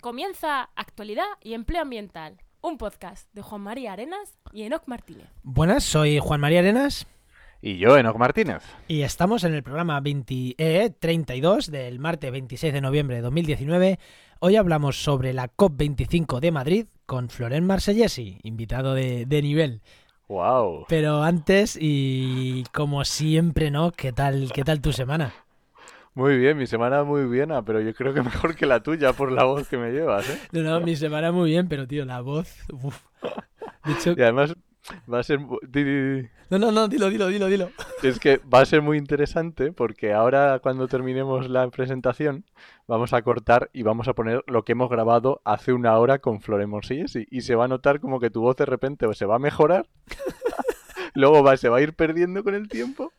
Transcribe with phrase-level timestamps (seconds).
[0.00, 5.28] Comienza Actualidad y Empleo Ambiental, un podcast de Juan María Arenas y Enoc Martínez.
[5.42, 7.06] Buenas, soy Juan María Arenas.
[7.60, 8.62] Y yo, Enoc Martínez.
[8.88, 13.98] Y estamos en el programa 20, eh, 32 del martes 26 de noviembre de 2019.
[14.38, 19.82] Hoy hablamos sobre la COP25 de Madrid con Florent Marsellesi, invitado de, de nivel.
[20.28, 20.86] Wow.
[20.88, 23.92] Pero antes, y como siempre, ¿no?
[23.92, 25.34] ¿Qué tal, qué tal tu semana?
[26.14, 29.30] Muy bien, mi semana muy bien, pero yo creo que mejor que la tuya por
[29.30, 30.38] la voz que me llevas, ¿eh?
[30.52, 32.56] No, no, mi semana muy bien, pero tío, la voz.
[32.72, 33.02] uf.
[33.84, 34.54] De hecho, Y además
[35.12, 35.40] va a ser...
[35.40, 37.70] no, no, no, dilo, dilo, dilo, dilo.
[38.02, 42.44] Es que va a ser muy interesante porque ahora cuando terminemos la presentación
[42.86, 46.40] vamos a cortar y vamos a poner lo que hemos grabado hace una hora con
[46.40, 49.26] Flore Monsillesi y se va a notar como que tu voz de repente o se
[49.26, 49.86] va a mejorar,
[51.14, 53.12] luego va, se va a ir perdiendo con el tiempo.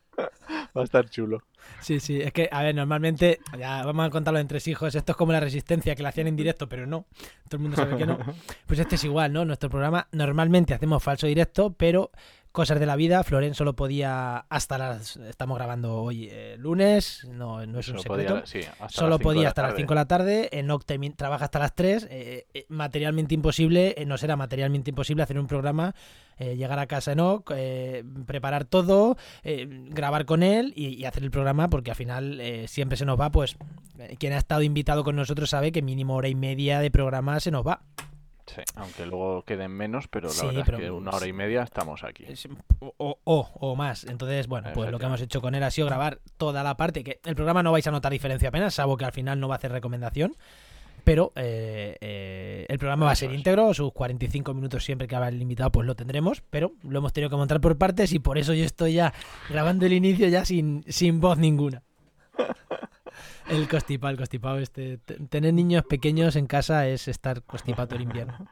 [0.76, 1.42] Va a estar chulo.
[1.80, 5.16] Sí, sí, es que, a ver, normalmente, ya vamos a contarlo entre hijos, esto es
[5.16, 7.06] como la resistencia que la hacían en directo, pero no,
[7.48, 8.18] todo el mundo sabe que no.
[8.66, 9.44] Pues este es igual, ¿no?
[9.44, 12.10] Nuestro programa normalmente hacemos falso directo, pero
[12.52, 15.16] cosas de la vida, Floren solo podía hasta las...
[15.16, 18.34] Estamos grabando hoy eh, lunes, no, no es un Solo secreto.
[18.34, 19.80] podía- sí, hasta Solo podía la hasta las tarde.
[19.82, 24.04] 5 de la tarde, Enoch temi- trabaja hasta las 3, eh, eh, materialmente imposible, eh,
[24.06, 25.94] no será materialmente imposible hacer un programa,
[26.38, 29.16] eh, llegar a casa Enoch, eh, preparar todo,
[29.90, 33.18] grabar con él y, y hacer el programa porque al final eh, siempre se nos
[33.20, 33.56] va, pues
[34.18, 37.50] quien ha estado invitado con nosotros sabe que mínimo hora y media de programa se
[37.50, 37.82] nos va.
[38.46, 41.32] Sí, aunque luego queden menos, pero la Sí, verdad pero- es que una hora y
[41.32, 42.24] media estamos aquí.
[42.26, 42.48] Es-
[42.80, 44.04] O, o, o- más.
[44.04, 47.04] Entonces, bueno, pues lo que hemos hecho con él ha sido grabar toda la parte,
[47.04, 49.54] que el programa no vais a notar diferencia apenas, salvo que al final no va
[49.54, 50.34] a hacer recomendación.
[51.04, 53.36] Pero eh, eh, el programa va a ser es.
[53.36, 57.12] íntegro, sus 45 minutos siempre que haga el invitado, pues lo tendremos, pero lo hemos
[57.12, 59.12] tenido que montar por partes y por eso yo estoy ya
[59.48, 61.82] grabando el inicio ya sin, sin voz ninguna.
[63.48, 64.98] El constipado, el constipado, este.
[64.98, 68.46] Tener niños pequeños en casa es estar constipado todo el invierno.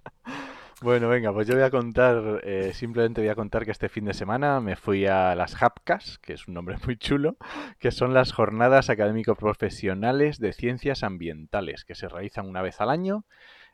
[0.82, 4.04] Bueno, venga, pues yo voy a contar, eh, simplemente voy a contar que este fin
[4.04, 7.38] de semana me fui a las HAPCAS, que es un nombre muy chulo,
[7.78, 12.90] que son las Jornadas Académicos Profesionales de Ciencias Ambientales, que se realizan una vez al
[12.90, 13.24] año.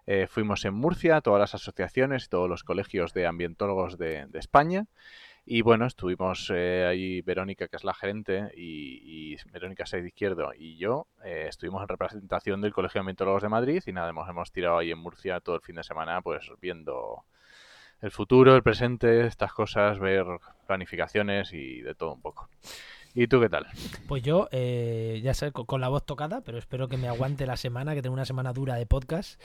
[0.06, 4.86] Eh, fuimos en Murcia, todas las asociaciones todos los colegios de ambientólogos de España.
[5.44, 10.52] Y bueno, estuvimos eh, ahí Verónica, que es la gerente, y, y Verónica Said Izquierdo
[10.56, 14.28] y yo, eh, estuvimos en representación del Colegio de Ambientólogos de Madrid y nada, hemos,
[14.28, 17.24] hemos tirado ahí en Murcia todo el fin de semana, pues viendo
[18.00, 20.24] el futuro, el presente, estas cosas, ver
[20.66, 22.48] planificaciones y de todo un poco.
[23.14, 23.66] ¿Y tú qué tal?
[24.08, 27.44] Pues yo, eh, ya sé, con, con la voz tocada, pero espero que me aguante
[27.46, 29.38] la semana, que tengo una semana dura de podcast.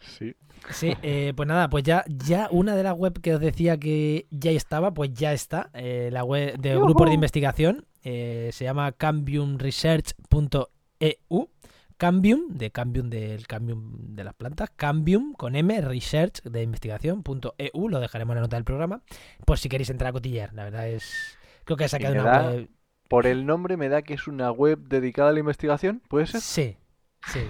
[0.00, 0.34] Sí.
[0.70, 4.26] Sí, eh, pues nada, pues ya, ya una de las web que os decía que
[4.30, 5.70] ya estaba, pues ya está.
[5.72, 11.48] eh, la web de grupos de investigación se llama cambiumresearch.eu.
[11.96, 17.98] Cambium, de Cambium del Cambium de las plantas, Cambium con M, research de investigación.eu, lo
[17.98, 19.02] dejaremos en la nota del programa,
[19.44, 20.54] por si queréis entrar a cotillar.
[20.54, 22.68] La verdad es, creo que ha sacado una web.
[23.08, 26.40] Por el nombre me da que es una web dedicada a la investigación, ¿puede ser?
[26.42, 26.76] Sí,
[27.26, 27.40] sí.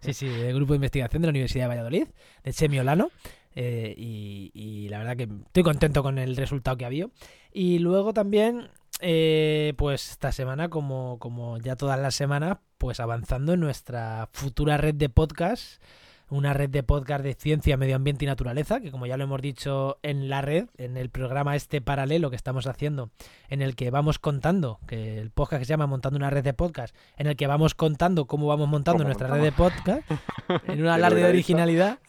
[0.00, 2.08] Sí, sí, del grupo de investigación de la Universidad de Valladolid,
[2.42, 3.10] de Chemi Olano.
[3.54, 7.10] eh, y, la verdad que estoy contento con el resultado que ha habido.
[7.52, 8.68] Y luego también,
[9.00, 14.76] eh, pues esta semana, como, como ya todas las semanas, pues avanzando en nuestra futura
[14.76, 15.80] red de podcast.
[16.28, 19.40] Una red de podcast de ciencia, medio ambiente y naturaleza, que como ya lo hemos
[19.40, 23.10] dicho en la red, en el programa este paralelo que estamos haciendo,
[23.48, 26.52] en el que vamos contando, que el podcast que se llama Montando una red de
[26.52, 30.02] podcast, en el que vamos contando cómo vamos montando ¿Cómo nuestra red de podcast,
[30.66, 32.00] en un alarde de originalidad.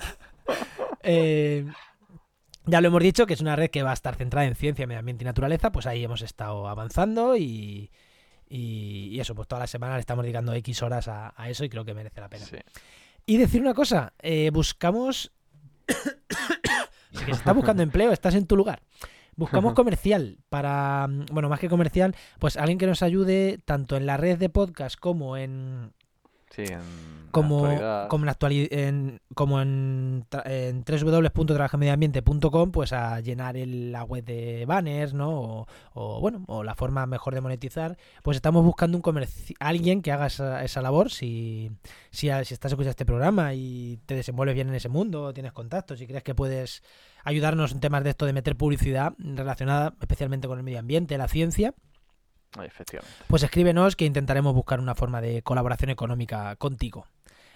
[1.03, 1.67] Eh,
[2.65, 4.87] ya lo hemos dicho, que es una red que va a estar centrada en ciencia,
[4.87, 7.91] medio ambiente y naturaleza, pues ahí hemos estado avanzando y,
[8.49, 11.63] y, y eso, pues todas las semanas le estamos dedicando X horas a, a eso
[11.63, 12.45] y creo que merece la pena.
[12.45, 12.57] Sí.
[13.29, 15.33] Y decir una cosa, eh, buscamos...
[17.11, 18.81] si que se está buscando empleo, estás en tu lugar.
[19.35, 24.05] Buscamos comercial para, mm, bueno, más que comercial, pues alguien que nos ayude tanto en
[24.05, 25.93] la red de podcast como en
[26.49, 26.79] Sí, en
[27.31, 28.07] como, actualidad.
[28.07, 34.65] como en, actuali- en, como en, en www.trabajamediambiente.com pues a llenar el- la web de
[34.65, 35.29] banners, ¿no?
[35.29, 40.01] O, o, bueno, o la forma mejor de monetizar, pues estamos buscando un comerci- alguien
[40.01, 41.69] que haga esa, esa labor si,
[42.11, 46.01] si, si estás escuchando este programa y te desenvuelves bien en ese mundo, tienes contactos
[46.01, 46.81] y crees que puedes
[47.23, 51.27] ayudarnos en temas de esto de meter publicidad relacionada especialmente con el medio ambiente, la
[51.27, 51.73] ciencia,
[52.63, 53.15] Efectivamente.
[53.27, 57.05] pues escríbenos que intentaremos buscar una forma de colaboración económica contigo.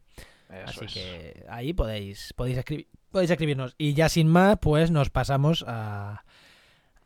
[0.66, 0.94] Así es.
[0.94, 2.88] que ahí podéis, podéis escribir.
[3.12, 3.75] podéis escribirnos.
[3.78, 6.24] Y ya sin más, pues nos pasamos a,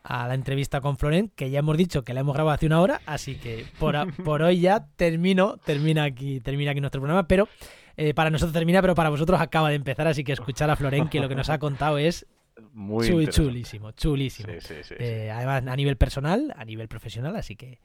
[0.03, 2.81] a la entrevista con Florent, que ya hemos dicho que la hemos grabado hace una
[2.81, 7.47] hora, así que por, por hoy ya termino, termina aquí, termina aquí nuestro programa, pero
[8.01, 11.09] eh, para nosotros termina, pero para vosotros acaba de empezar, así que escuchar a Florent,
[11.09, 12.25] que lo que nos ha contado es
[12.73, 14.53] Muy chulísimo, chulísimo.
[14.53, 14.95] Sí, sí, sí, sí.
[14.99, 17.81] Eh, además, a nivel personal, a nivel profesional, así que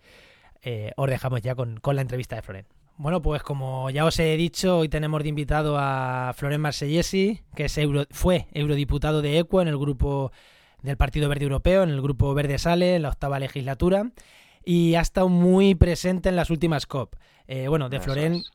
[0.62, 2.68] eh, os dejamos ya con, con la entrevista de Florent.
[2.96, 7.64] Bueno, pues como ya os he dicho, hoy tenemos de invitado a Florent Marsellesi, que
[7.64, 10.30] es euro, fue eurodiputado de ECUO en el grupo
[10.82, 14.12] del Partido Verde Europeo, en el grupo Verde Sale, en la octava legislatura,
[14.64, 17.16] y ha estado muy presente en las últimas COP.
[17.48, 18.52] Eh, bueno, de Eso Florent, es.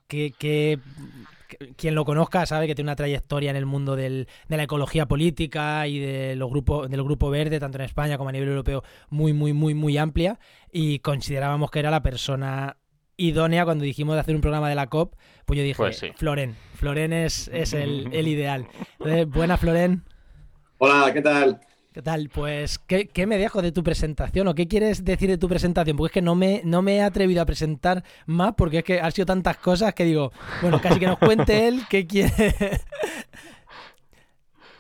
[1.76, 5.08] Quien lo conozca sabe que tiene una trayectoria en el mundo del- de la ecología
[5.08, 8.84] política y de los grupos, del grupo verde, tanto en España como a nivel europeo,
[9.10, 10.40] muy, muy, muy, muy amplia,
[10.72, 12.78] y considerábamos que era la persona
[13.18, 15.16] idónea cuando dijimos de hacer un programa de la COP,
[15.46, 16.12] pues yo dije, Pues sí.
[16.16, 18.68] Floren, Floren es, es el, el ideal.
[18.94, 20.04] Entonces, buena Floren.
[20.78, 21.60] Hola, ¿qué tal?
[22.00, 22.30] ¿Qué tal?
[22.34, 25.98] Pues, ¿qué, qué me dejo de tu presentación o qué quieres decir de tu presentación?
[25.98, 29.02] Porque es que no me, no me he atrevido a presentar más porque es que
[29.02, 30.32] han sido tantas cosas que digo,
[30.62, 32.32] bueno, casi que nos cuente él qué quiere.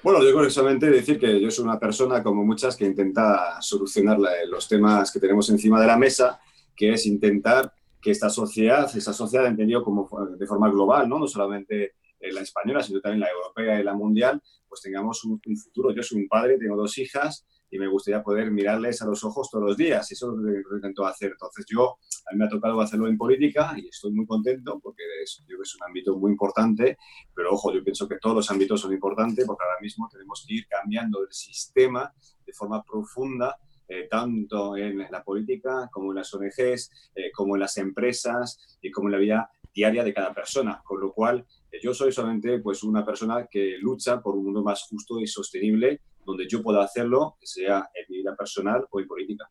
[0.01, 4.17] Bueno, yo solamente decir que yo soy una persona como muchas que intenta solucionar
[4.47, 6.39] los temas que tenemos encima de la mesa,
[6.73, 11.19] que es intentar que esta sociedad, esta sociedad entendido como de forma global, ¿no?
[11.19, 15.41] no solamente eh, la española, sino también la europea y la mundial, pues tengamos un,
[15.45, 15.91] un futuro.
[15.91, 19.49] Yo soy un padre, tengo dos hijas y me gustaría poder mirarles a los ojos
[19.51, 20.11] todos los días.
[20.11, 21.31] Eso es lo que intento hacer.
[21.31, 25.03] Entonces yo, a mí me ha tocado hacerlo en política y estoy muy contento porque
[25.21, 26.97] es, yo es un ámbito muy importante
[27.35, 30.55] pero ojo, yo pienso que todos los ámbitos son importantes porque ahora mismo tenemos que
[30.55, 32.13] ir cambiando el sistema
[32.45, 33.57] de forma profunda,
[33.87, 38.91] eh, tanto en la política como en las ONGs, eh, como en las empresas y
[38.91, 40.81] como en la vida diaria de cada persona.
[40.83, 41.45] Con lo cual,
[41.81, 46.01] yo soy solamente pues, una persona que lucha por un mundo más justo y sostenible,
[46.25, 49.49] donde yo pueda hacerlo, sea en mi vida personal o en política.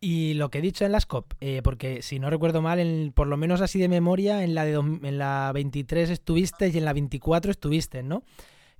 [0.00, 3.12] Y lo que he dicho en las COP, eh, porque si no recuerdo mal, en-
[3.12, 6.84] por lo menos así de memoria, en la, de en la 23 estuviste y en
[6.84, 8.22] la 24 estuviste, ¿no?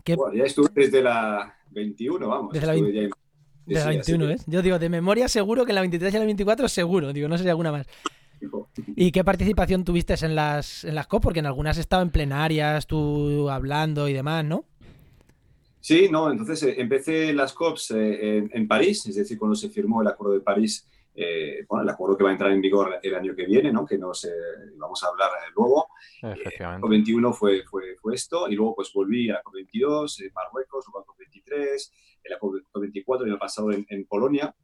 [0.04, 2.52] Que Bueno, ya estuve desde la 21, vamos.
[2.52, 3.10] Desde la estuve ya en-
[3.66, 4.44] de la sí, así 21, que- ¿ves?
[4.46, 7.36] Yo digo, de memoria seguro que en la 23 y la 24 seguro, digo, no
[7.36, 7.86] sé si alguna más.
[8.96, 11.23] ¿Y qué participación tuviste en las, en las COP?
[11.23, 14.64] Porque en algunas estado en plenarias, tú hablando y demás, ¿no?
[15.81, 19.70] Sí, no, entonces eh, empecé las COPs eh, en, en París, es decir, cuando se
[19.70, 20.87] firmó el Acuerdo de París,
[21.20, 23.85] eh, bueno, el acuerdo que va a entrar en vigor el año que viene, ¿no?
[23.85, 24.31] que nos eh,
[24.76, 25.88] vamos a hablar eh, luego.
[26.23, 26.87] Efectivamente.
[26.87, 31.00] COP21 fue, fue, fue esto, y luego pues volví a la COP22 en Marruecos, luego
[31.00, 31.90] a COP23,
[32.23, 34.55] en la COP24 y el pasado en, en Polonia.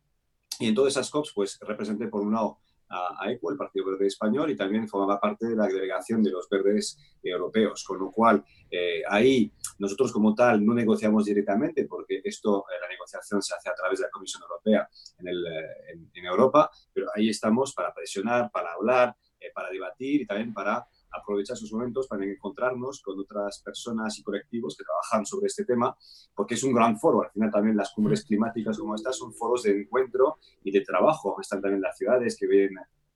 [0.60, 3.86] Y en todas esas COPs pues representé por un lado a, a ECO, el Partido
[3.86, 8.10] Verde Español, y también formaba parte de la delegación de los verdes europeos, con lo
[8.10, 13.54] cual eh, ahí nosotros como tal no negociamos directamente porque esto, eh, la negociación se
[13.54, 14.88] hace a través de la Comisión Europea
[15.18, 19.70] en, el, eh, en, en Europa, pero ahí estamos para presionar, para hablar, eh, para
[19.70, 20.86] debatir y también para
[21.20, 25.96] aprovechar esos momentos para encontrarnos con otras personas y colectivos que trabajan sobre este tema,
[26.34, 27.22] porque es un gran foro.
[27.22, 31.36] Al final también las cumbres climáticas como estas son foros de encuentro y de trabajo.
[31.40, 32.70] Están también las ciudades que ven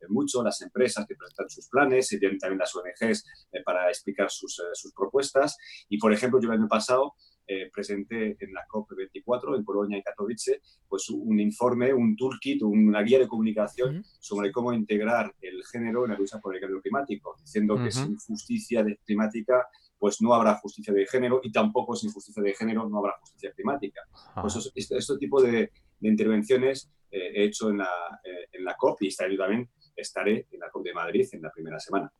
[0.08, 4.30] mucho, las empresas que presentan sus planes, y vienen también las ONGs eh, para explicar
[4.30, 5.56] sus, eh, sus, propuestas.
[5.88, 7.14] Y, por ejemplo, yo el año pasado
[7.50, 13.02] eh, presenté en la COP24 en Polonia y Katowice pues, un informe, un toolkit, una
[13.02, 14.16] guía de comunicación uh -huh.
[14.20, 17.84] sobre cómo integrar el género en la lucha por el cambio climático, diciendo uh -huh.
[17.84, 19.66] que sin justicia climática
[19.98, 23.50] pues no habrá justicia de género y tampoco sin justicia de género no habrá justicia
[23.52, 24.00] climática.
[24.10, 24.42] Uh -huh.
[24.42, 27.90] Pues este, este, tipo de, de intervenciones eh, he hecho en la,
[28.24, 31.50] eh, en la COP y año también estaré en la COP de Madrid en la
[31.50, 32.12] primera semana.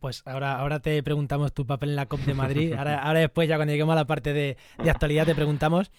[0.00, 2.72] Pues ahora, ahora te preguntamos tu papel en la COP de Madrid.
[2.78, 5.92] Ahora, ahora después, ya cuando lleguemos a la parte de, de actualidad, te preguntamos.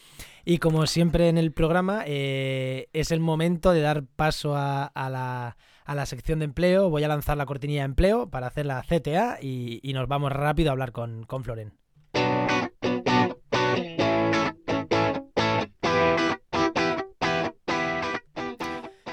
[0.44, 5.10] Y como siempre en el programa, eh, es el momento de dar paso a, a,
[5.10, 6.90] la, a, la, sección de empleo.
[6.90, 10.32] Voy a lanzar la cortinilla de empleo para hacer la CTA y, y nos vamos
[10.32, 11.81] rápido a hablar con, con Floren.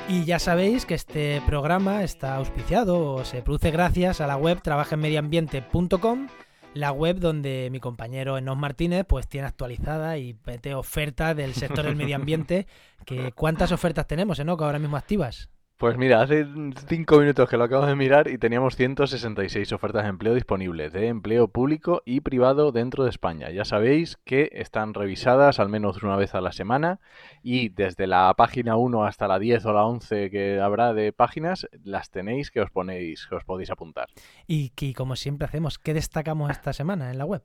[0.08, 4.62] Y ya sabéis que este programa está auspiciado o se produce gracias a la web
[4.62, 6.28] trabajenmedioambiente.com,
[6.72, 11.84] la web donde mi compañero Enos Martínez pues tiene actualizada y mete ofertas del sector
[11.84, 12.66] del medio ambiente.
[13.04, 15.50] Que, ¿Cuántas ofertas tenemos, Enoch, ahora mismo activas?
[15.78, 16.44] Pues mira, hace
[16.88, 21.06] cinco minutos que lo acabo de mirar y teníamos 166 ofertas de empleo disponibles, de
[21.06, 23.52] empleo público y privado dentro de España.
[23.52, 26.98] Ya sabéis que están revisadas al menos una vez a la semana
[27.44, 31.68] y desde la página 1 hasta la 10 o la 11 que habrá de páginas,
[31.84, 34.08] las tenéis que os ponéis, que os podéis apuntar.
[34.48, 37.44] Y, y como siempre hacemos, ¿qué destacamos esta semana en la web?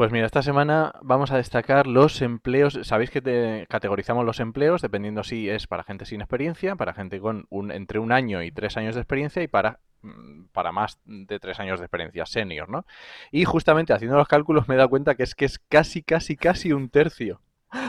[0.00, 2.78] Pues mira, esta semana vamos a destacar los empleos.
[2.84, 7.20] Sabéis que te categorizamos los empleos dependiendo si es para gente sin experiencia, para gente
[7.20, 10.98] con un, entre un año y tres años de experiencia y para, mm, para más
[11.04, 12.86] de tres años de experiencia, senior, ¿no?
[13.30, 16.34] Y justamente haciendo los cálculos me he dado cuenta que es que es casi, casi,
[16.34, 17.42] casi un tercio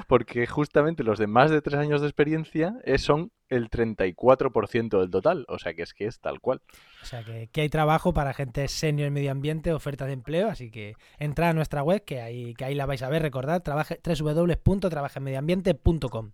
[0.08, 5.10] porque justamente los de más de tres años de experiencia eh, son el 34% del
[5.10, 6.62] total, o sea que es que es tal cual.
[7.02, 10.70] O sea que, hay trabajo para gente senior en medio ambiente, ofertas de empleo, así
[10.72, 16.32] que entra a nuestra web, que ahí, que ahí la vais a ver, recordad, www.trabajemediambiente.com.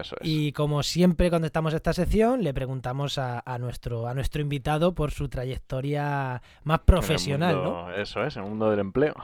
[0.00, 0.28] Eso es.
[0.28, 4.92] Y como siempre cuando estamos en esta sección, le preguntamos a, nuestro, a nuestro invitado
[4.94, 7.92] por su trayectoria más profesional, ¿no?
[7.92, 9.14] Eso es, en el mundo del empleo.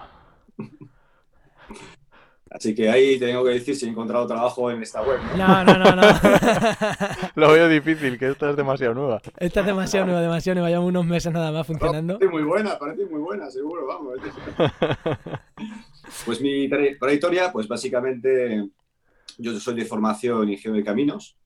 [2.54, 5.18] Así que ahí tengo que decir si he encontrado trabajo en esta web.
[5.37, 6.02] No, no, no, no.
[7.34, 9.20] Lo veo difícil, que esta es demasiado nueva.
[9.38, 10.68] Esta es demasiado nueva, demasiado nueva.
[10.68, 12.16] Llevamos unos meses nada más funcionando.
[12.16, 14.14] parece muy buena, parece muy buena, seguro, vamos.
[16.25, 18.68] Pues mi trayectoria, pues básicamente
[19.38, 21.37] yo soy de formación ingeniero de caminos,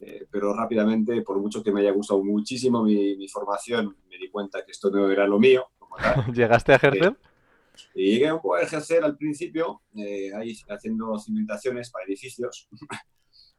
[0.00, 4.62] eh, pero rápidamente, por mucho que me haya gustado muchísimo mi, formación, me di cuenta
[4.66, 5.64] que esto no era lo mío.
[6.34, 7.16] ¿Llegaste a ejercer?
[7.94, 12.68] Y llegué a ejercer al principio, eh, ahí haciendo cimentaciones para edificios,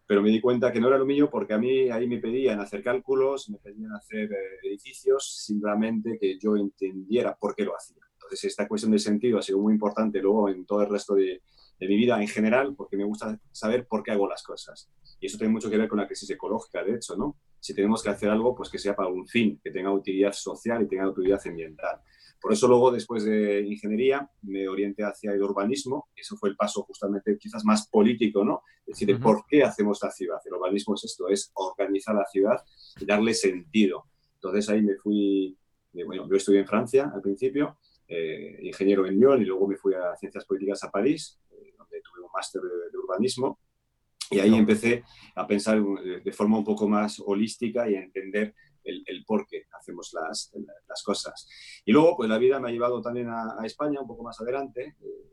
[0.07, 2.59] pero me di cuenta que no era lo mío porque a mí ahí me pedían
[2.59, 8.03] hacer cálculos, me pedían hacer eh, edificios, simplemente que yo entendiera por qué lo hacía.
[8.13, 11.41] Entonces, esta cuestión de sentido ha sido muy importante luego en todo el resto de,
[11.79, 14.89] de mi vida en general, porque me gusta saber por qué hago las cosas.
[15.19, 17.37] Y eso tiene mucho que ver con la crisis ecológica, de hecho, ¿no?
[17.59, 20.83] Si tenemos que hacer algo, pues que sea para un fin, que tenga utilidad social
[20.83, 22.01] y tenga utilidad ambiental.
[22.43, 26.09] Por eso luego, después de ingeniería, me orienté hacia el urbanismo.
[26.13, 28.63] Eso fue el paso justamente quizás más político, ¿no?
[28.85, 30.39] Es decir, ¿por qué hacemos la ciudad?
[30.43, 32.61] El urbanismo es esto, es organizar la ciudad
[32.99, 34.09] y darle sentido.
[34.33, 35.57] Entonces ahí me fui,
[35.93, 37.77] bueno, yo estudié en Francia al principio,
[38.09, 42.01] eh, ingeniero en Lyon y luego me fui a Ciencias Políticas a París, eh, donde
[42.01, 43.57] tuve un máster de, urbanismo.
[44.29, 49.23] Y ahí empecé a pensar de forma un poco más holística y a entender el,
[49.25, 50.51] por qué hacemos las,
[50.87, 51.47] las, cosas.
[51.85, 54.95] Y luego, pues la vida me ha llevado también a, España, un poco más adelante,
[55.01, 55.31] eh,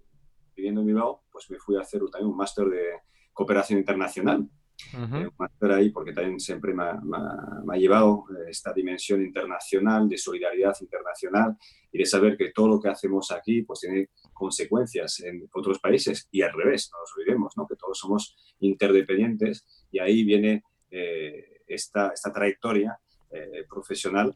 [0.54, 2.84] viviendo en Bilbao, pues me fui a hacer también un máster de
[3.32, 4.48] cooperación internacional.
[4.94, 9.22] Eh, un máster ahí porque también siempre me ha, me ha, llevado eh, esta dimensión
[9.22, 11.54] internacional, de solidaridad internacional
[11.92, 16.28] y de saber que todo lo que hacemos aquí pues tiene consecuencias en otros países
[16.30, 17.66] y al revés, no nos olvidemos, ¿no?
[17.66, 20.64] que todos somos interdependientes y ahí viene
[21.66, 22.98] esta, esta trayectoria
[23.30, 24.34] eh, profesional.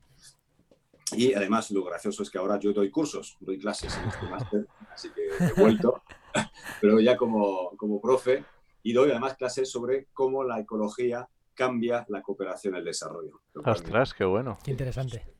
[1.12, 4.66] Y además lo gracioso es que ahora yo doy cursos, doy clases en este máster,
[4.90, 6.02] así que he vuelto,
[6.80, 8.44] pero ya como, como profe,
[8.82, 13.40] y doy además clases sobre cómo la ecología cambia la cooperación y el desarrollo.
[13.64, 14.58] Ostras, qué bueno.
[14.64, 15.34] Qué interesante.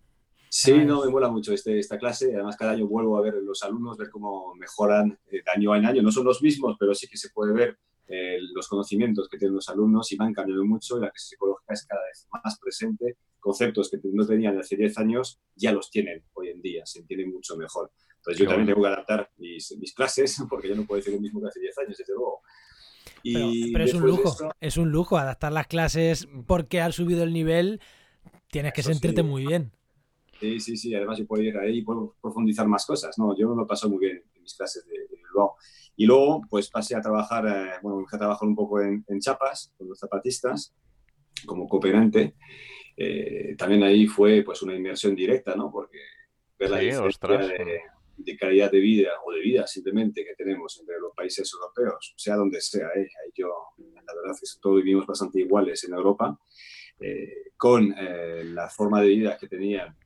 [0.49, 2.33] Sí, no, me mola mucho este, esta clase.
[2.33, 6.03] Además, cada año vuelvo a ver los alumnos, ver cómo mejoran de año en año.
[6.03, 9.55] No son los mismos, pero sí que se puede ver eh, los conocimientos que tienen
[9.55, 13.17] los alumnos y van cambiando mucho y la crisis ecológica es cada vez más presente
[13.45, 17.31] conceptos que no tenían hace 10 años, ya los tienen hoy en día, se entienden
[17.31, 17.93] mucho mejor.
[18.17, 21.21] Entonces yo también tengo que adaptar mis, mis, clases, porque yo no puedo decir lo
[21.21, 22.41] mismo que hace 10 años, desde luego.
[23.23, 27.35] Y pero, es un lujo, es un lujo adaptar las clases porque has subido el
[27.35, 27.81] nivel,
[28.51, 29.73] tienes que sentirte muy bien.
[30.41, 33.37] Sí, sí, sí, además yo puedo ir ahí y puedo profundizar más cosas, ¿no?
[33.37, 35.57] Yo me lo paso muy bien en mis clases de Bilbao.
[35.97, 39.73] Y luego, pues pasé a trabajar, eh, bueno, a trabajar un poco en, en Chapas,
[39.77, 40.75] con los zapatistas,
[41.47, 42.35] como cooperante.
[42.97, 45.71] Eh, también ahí fue pues una inmersión directa, ¿no?
[45.71, 45.99] Porque
[46.59, 47.37] ver la diferencia
[48.17, 52.37] de, calidad de vida o de vida simplemente que tenemos entre los países europeos, sea
[52.37, 53.09] donde sea, ¿eh?
[53.35, 53.49] yo,
[53.79, 56.39] la verdad es que todos vivimos bastante iguales en Europa,
[57.01, 57.95] eh, con
[58.55, 59.97] la forma de vida que tenían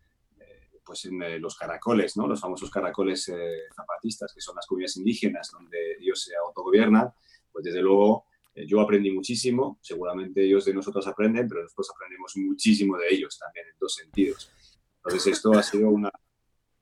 [0.88, 2.26] pues en los caracoles, ¿no?
[2.26, 3.30] los famosos caracoles
[3.76, 7.12] zapatistas, que son las comunidades indígenas donde ellos se autogobiernan,
[7.52, 8.24] pues desde luego
[8.58, 13.38] eh, yo aprendí muchísimo, seguramente ellos de nosotros aprenden, pero nosotros aprendemos muchísimo de ellos
[13.38, 14.50] también en dos sentidos.
[14.96, 16.10] Entonces esto ha sido una,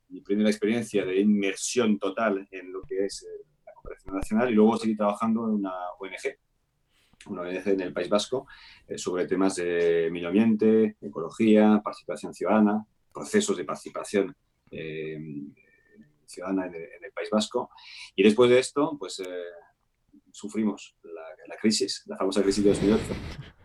[0.09, 4.55] mi primera experiencia de inmersión total en lo que es eh, la cooperación nacional y
[4.55, 6.39] luego seguí trabajando en una ONG,
[7.27, 8.47] una ONG en el País Vasco,
[8.89, 14.37] eh, sobre temas de medio ambiente, ecología, participación ciudadana, procesos de participación
[16.27, 17.71] ciudadana en el, País Vasco.
[18.15, 19.23] Y después de esto, pues
[20.37, 23.05] sufrimos la, crisis, la famosa crisis de 2008,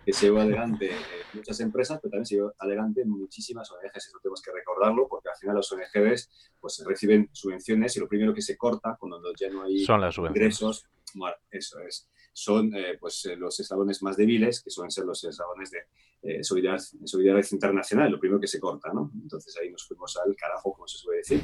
[0.05, 0.91] que se llevó adelante
[1.34, 4.08] muchas empresas, pero también se llevó adelante muchísimas ONGs.
[4.08, 6.29] Eso tenemos que recordarlo, porque al final los ONGs
[6.62, 10.17] pues, reciben subvenciones y lo primero que se corta cuando ya no hay son las
[10.17, 15.06] ingresos, bueno, eso es, son eh, pues, eh, los eslabones más débiles, que suelen ser
[15.06, 15.80] los eslabones de
[16.24, 19.12] eh, solidaridad, internacional, lo primero que se corta, ¿no?
[19.22, 21.44] Entonces ahí nos fuimos al carajo, como se suele decir.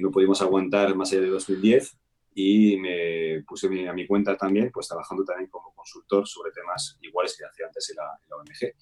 [0.00, 1.98] no pudimos aguantar más allá de 2010
[2.34, 7.36] y me puse a mi cuenta también, pues trabajando también como consultor sobre temas iguales
[7.36, 8.74] que hacía antes en la, ONG.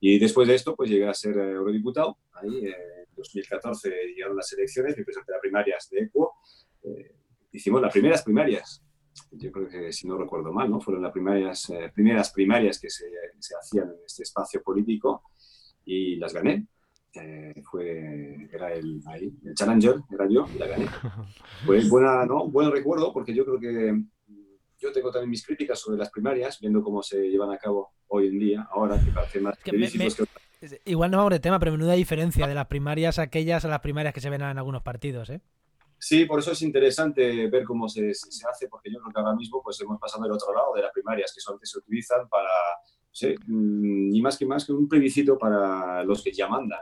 [0.00, 2.18] Y después de esto, pues llegué a ser eh, eurodiputado.
[2.32, 6.34] Ahí en 2014 llegaron las elecciones, me presenté a primarias de ECUO.
[6.84, 7.14] Eh,
[7.52, 8.82] hicimos las primeras primarias.
[9.32, 10.80] Yo creo que, si no recuerdo mal, ¿no?
[10.80, 13.06] fueron las primeras, eh, primeras primarias que se,
[13.38, 15.22] se hacían en este espacio político
[15.84, 16.66] y las gané.
[17.14, 19.00] Eh, fue, era el,
[19.44, 20.86] el Challenger, era yo, y la gané.
[21.64, 22.48] Fue buena, ¿no?
[22.48, 24.02] buen recuerdo porque yo creo que
[24.78, 28.28] yo tengo también mis críticas sobre las primarias, viendo cómo se llevan a cabo hoy
[28.28, 29.72] en día, ahora que parece más que
[30.84, 34.12] Igual no vamos de tema, pero menuda diferencia de las primarias aquellas a las primarias
[34.12, 35.40] que se ven en algunos partidos, ¿eh?
[35.98, 39.34] Sí, por eso es interesante ver cómo se, se, hace, porque yo creo que ahora
[39.34, 42.48] mismo pues hemos pasado del otro lado de las primarias, que solamente se utilizan para,
[43.46, 46.80] mm, ni más que más que un plebiscito para los que ya mandan.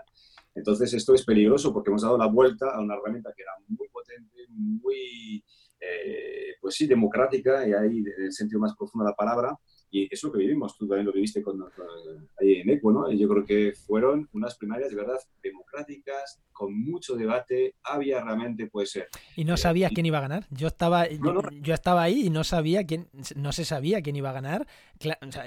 [0.54, 3.88] Entonces esto es peligroso porque hemos dado la vuelta a una herramienta que era muy
[3.88, 5.42] potente, muy,
[5.80, 9.58] eh, pues sí, democrática y ahí en el sentido más profundo de la palabra,
[9.96, 11.64] y eso que vivimos, tú también lo viviste con,
[12.38, 13.10] ahí en ECO, ¿no?
[13.10, 18.86] Yo creo que fueron unas primarias de verdad democráticas, con mucho debate, había realmente, puede
[18.86, 19.08] ser.
[19.36, 20.46] Y no sabías quién iba a ganar.
[20.50, 24.34] Yo estaba, Yo, estaba ahí y no sabía quién, no se sabía quién iba a
[24.34, 24.66] ganar,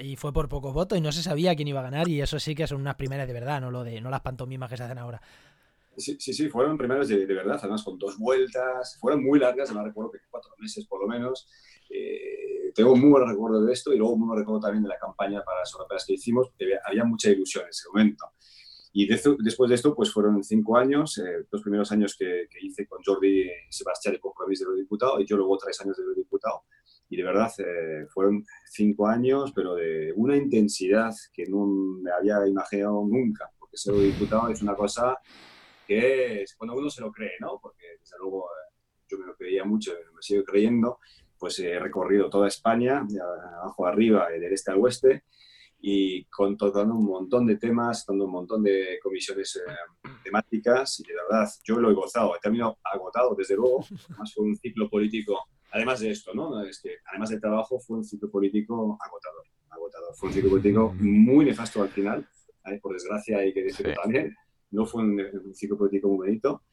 [0.01, 2.39] y fue por pocos votos y no se sabía quién iba a ganar, y eso
[2.39, 4.83] sí que son unas primarias de verdad, no lo de, no las pantomimas que se
[4.83, 5.21] hacen ahora.
[5.95, 9.71] Sí, sí, sí, fueron primeras de, de, verdad, además con dos vueltas, fueron muy largas,
[9.71, 11.47] no recuerdo que cuatro meses por lo menos.
[11.89, 14.97] Eh, tengo muy buen recuerdo de esto y luego muy buen recuerdo también de la
[14.97, 16.51] campaña para las europeas que hicimos,
[16.85, 18.25] había mucha ilusión en ese momento.
[18.91, 23.03] Y después de esto, pues fueron cinco años, eh, los primeros años que, hice con
[23.03, 26.63] Jordi Sebastián el compromiso de eurodiputado y yo luego tres años de eurodiputado.
[27.07, 32.47] Y de verdad eh, fueron cinco años, pero de una intensidad que no me había
[32.47, 35.17] imaginado nunca, porque ser eurodiputado es una cosa
[35.85, 37.59] que es cuando uno se lo cree, ¿no?
[37.61, 38.47] Porque desde luego
[39.07, 40.99] yo me lo creía mucho, me sigo creyendo,
[41.39, 45.24] pues he recorrido toda España, de abajo arriba, del este al oeste,
[45.81, 51.13] y con, un montón de temas, tocando un montón de comisiones eh, temáticas, y de
[51.15, 55.39] verdad, yo lo he gozado, he terminado agotado, desde luego, además fue un ciclo político,
[55.71, 56.62] además de esto, ¿no?
[56.63, 60.93] Es que además del trabajo fue un ciclo político agotador, agotador, fue un ciclo político
[60.99, 62.28] muy nefasto al final,
[62.82, 64.36] por desgracia hay que decirlo también,
[64.71, 66.63] no fue un, un ciclo político muy bonito,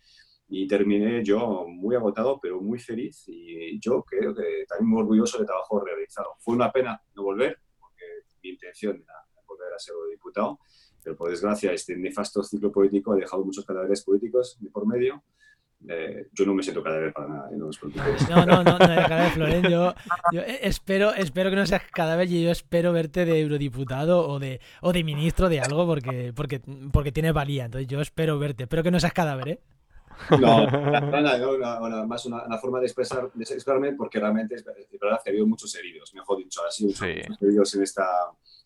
[0.48, 5.38] y terminé yo muy agotado, pero muy feliz y yo creo que también muy orgulloso
[5.38, 6.34] del trabajo realizado.
[6.38, 8.04] Fue una pena no volver, porque
[8.42, 9.14] mi intención era
[9.46, 10.60] volver a ser diputado,
[11.02, 15.24] pero por desgracia este nefasto ciclo político ha dejado muchos cadáveres políticos de por medio.
[15.88, 17.70] Eh, yo no me siento cadáver para nada, no
[18.30, 19.70] No, no, no, no era cadáver.
[19.70, 19.94] Yo,
[20.32, 24.60] yo, espero, espero que no seas cadáver y yo espero verte de eurodiputado o de,
[24.80, 26.60] o de ministro de algo porque, porque,
[26.92, 27.66] porque tienes valía.
[27.66, 28.62] Entonces yo espero verte.
[28.62, 29.60] Espero que no seas cadáver, ¿eh?
[30.40, 35.32] No, una, más una, forma de, expresar, de expresarme porque realmente es, verdad que ha
[35.32, 38.06] habido muchos heridos, mejor dicho, ha sido muchos heridos en, esta,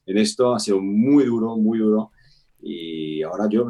[0.06, 2.12] en esto, ha sido muy duro, muy duro.
[2.62, 3.66] Y ahora yo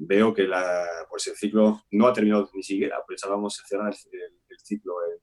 [0.00, 4.58] veo que la, pues el ciclo no ha terminado ni siquiera, pensábamos cerrar el, el
[4.60, 5.18] ciclo en,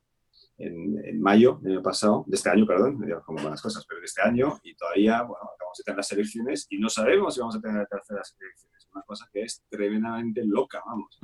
[0.58, 4.22] en, mayo del año pasado, de este año, perdón, como buenas cosas, pero de este
[4.22, 7.62] año y todavía, bueno, acabamos de tener las elecciones y no sabemos si vamos a
[7.62, 11.20] tener terceras elecciones, una cosa que es tremendamente loca, vamos.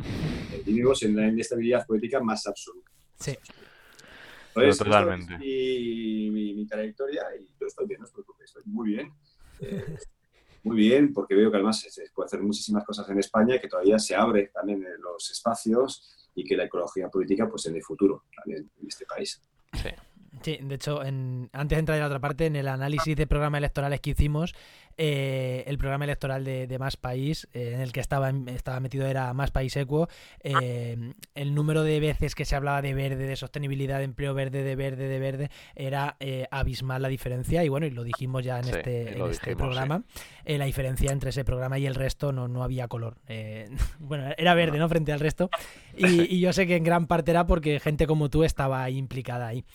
[0.66, 2.92] Vivimos en la inestabilidad política más absoluta.
[3.18, 3.38] Sí.
[4.54, 5.38] Totalmente.
[5.42, 9.14] Y mi, mi, trayectoria, y yo estoy bien, no os preocupéis, estoy muy bien.
[9.62, 9.96] Eh,
[10.64, 13.70] muy bien, porque veo que además se puede hacer muchísimas cosas en España y que
[13.70, 18.26] todavía se abre también los espacios y que la ecología política pues en el futuro
[18.36, 19.42] también en este país.
[19.74, 19.90] Sí.
[20.42, 23.28] Sí, de hecho, en, antes de entrar en la otra parte, en el análisis de
[23.28, 24.54] programas electorales que hicimos,
[24.98, 29.34] eh, el programa electoral de, Más País, eh, en el que estaba, estaba metido era
[29.34, 30.08] Más País Equo,
[30.42, 34.64] eh, el número de veces que se hablaba de verde, de sostenibilidad, de empleo verde,
[34.64, 36.18] de verde, de verde, era
[36.50, 37.64] abismal la diferencia.
[37.64, 40.04] Y bueno, y lo dijimos ya en este, en este programa,
[40.46, 43.18] la diferencia entre ese programa y el resto no, no había color.
[44.00, 44.88] bueno, era verde, ¿no?
[44.88, 45.50] Frente al resto.
[45.98, 49.48] Y, y yo sé que en gran parte era porque gente como tú estaba implicada
[49.48, 49.66] ahí.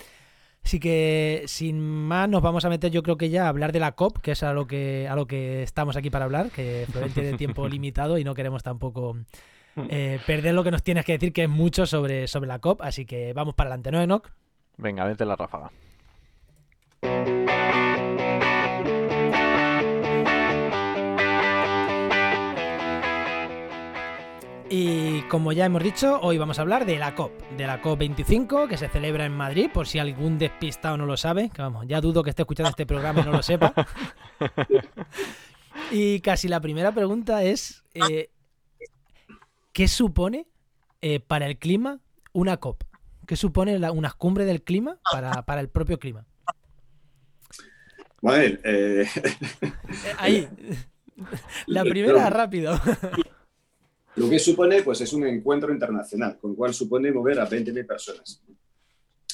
[0.66, 3.78] Así que sin más nos vamos a meter yo creo que ya a hablar de
[3.78, 6.88] la COP, que es a lo que, a lo que estamos aquí para hablar, que
[6.90, 9.16] Florent tiene tiempo limitado y no queremos tampoco
[9.76, 12.82] eh, perder lo que nos tienes que decir, que es mucho sobre, sobre la COP.
[12.82, 14.28] Así que vamos para adelante, ¿no, Enoch?
[14.76, 15.70] Venga, vete la ráfaga.
[24.68, 28.68] Y como ya hemos dicho, hoy vamos a hablar de la COP, de la COP25
[28.68, 32.00] que se celebra en Madrid, por si algún despistado no lo sabe, que vamos, ya
[32.00, 33.72] dudo que esté escuchando este programa y no lo sepa.
[35.92, 38.30] y casi la primera pregunta es, eh,
[39.72, 40.48] ¿qué supone
[41.00, 42.00] eh, para el clima
[42.32, 42.82] una COP?
[43.24, 46.26] ¿Qué supone la, una cumbre del clima para, para el propio clima?
[48.20, 49.06] Bueno, eh...
[50.18, 50.48] ahí.
[51.66, 52.78] La primera, rápido.
[54.16, 57.86] Lo que supone, pues es un encuentro internacional, con lo cual supone mover a 20.000
[57.86, 58.42] personas.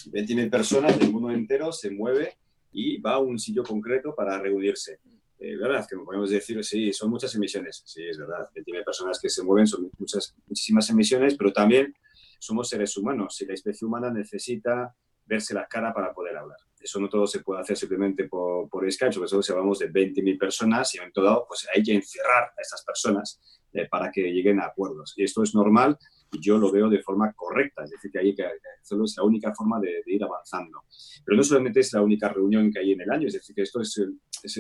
[0.07, 2.37] 20.000 personas del mundo entero se mueve
[2.73, 4.99] y va a un sitio concreto para reunirse.
[5.39, 5.87] Eh, ¿Verdad?
[5.89, 7.83] Que podemos decir, sí, son muchas emisiones.
[7.85, 8.49] Sí, es verdad.
[8.55, 11.95] 20.000 personas que se mueven son muchas, muchísimas emisiones, pero también
[12.41, 14.93] somos seres humanos y la especie humana necesita
[15.25, 16.59] verse la cara para poder hablar.
[16.81, 19.93] Eso no todo se puede hacer simplemente por, por Skype, sobre todo si hablamos de
[19.93, 24.33] 20.000 personas y en todo pues hay que encerrar a estas personas eh, para que
[24.33, 25.15] lleguen a acuerdos.
[25.17, 25.99] Y esto es normal
[26.31, 28.45] y yo lo veo de forma correcta, es decir, que hay que
[28.83, 30.85] hacerlo, es la única forma de, ir avanzando.
[31.25, 33.63] Pero no solamente es la única reunión que hay en el año, es decir, que
[33.63, 34.01] esto es,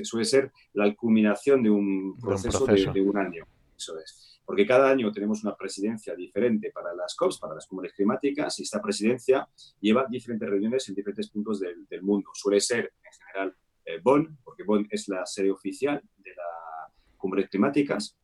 [0.04, 2.92] suele ser la culminación de un proceso, de un, proceso.
[2.92, 3.46] de, de un año.
[3.76, 7.92] Eso es porque cada año tenemos una presidencia diferente para las COPs, para las cumbres
[7.94, 9.48] climáticas, y esta presidencia
[9.80, 12.30] lleva diferentes reuniones en diferentes puntos del, del mundo.
[12.34, 17.48] Suele ser, en general, eh, Bonn, porque Bonn es la sede oficial de las cumbres
[17.48, 18.16] climáticas.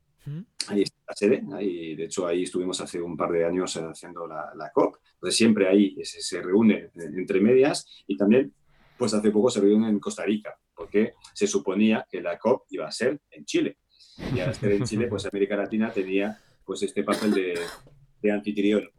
[0.68, 4.26] Ahí está la sede, ahí, de hecho ahí estuvimos hace un par de años haciendo
[4.26, 8.52] la, la COP, entonces siempre ahí se, se reúne entre medias y también
[8.98, 12.86] pues hace poco se reúne en Costa Rica, porque se suponía que la COP iba
[12.86, 13.78] a ser en Chile.
[14.34, 17.58] Y al estar en Chile, pues América Latina tenía pues este papel de,
[18.20, 18.90] de anfitrión.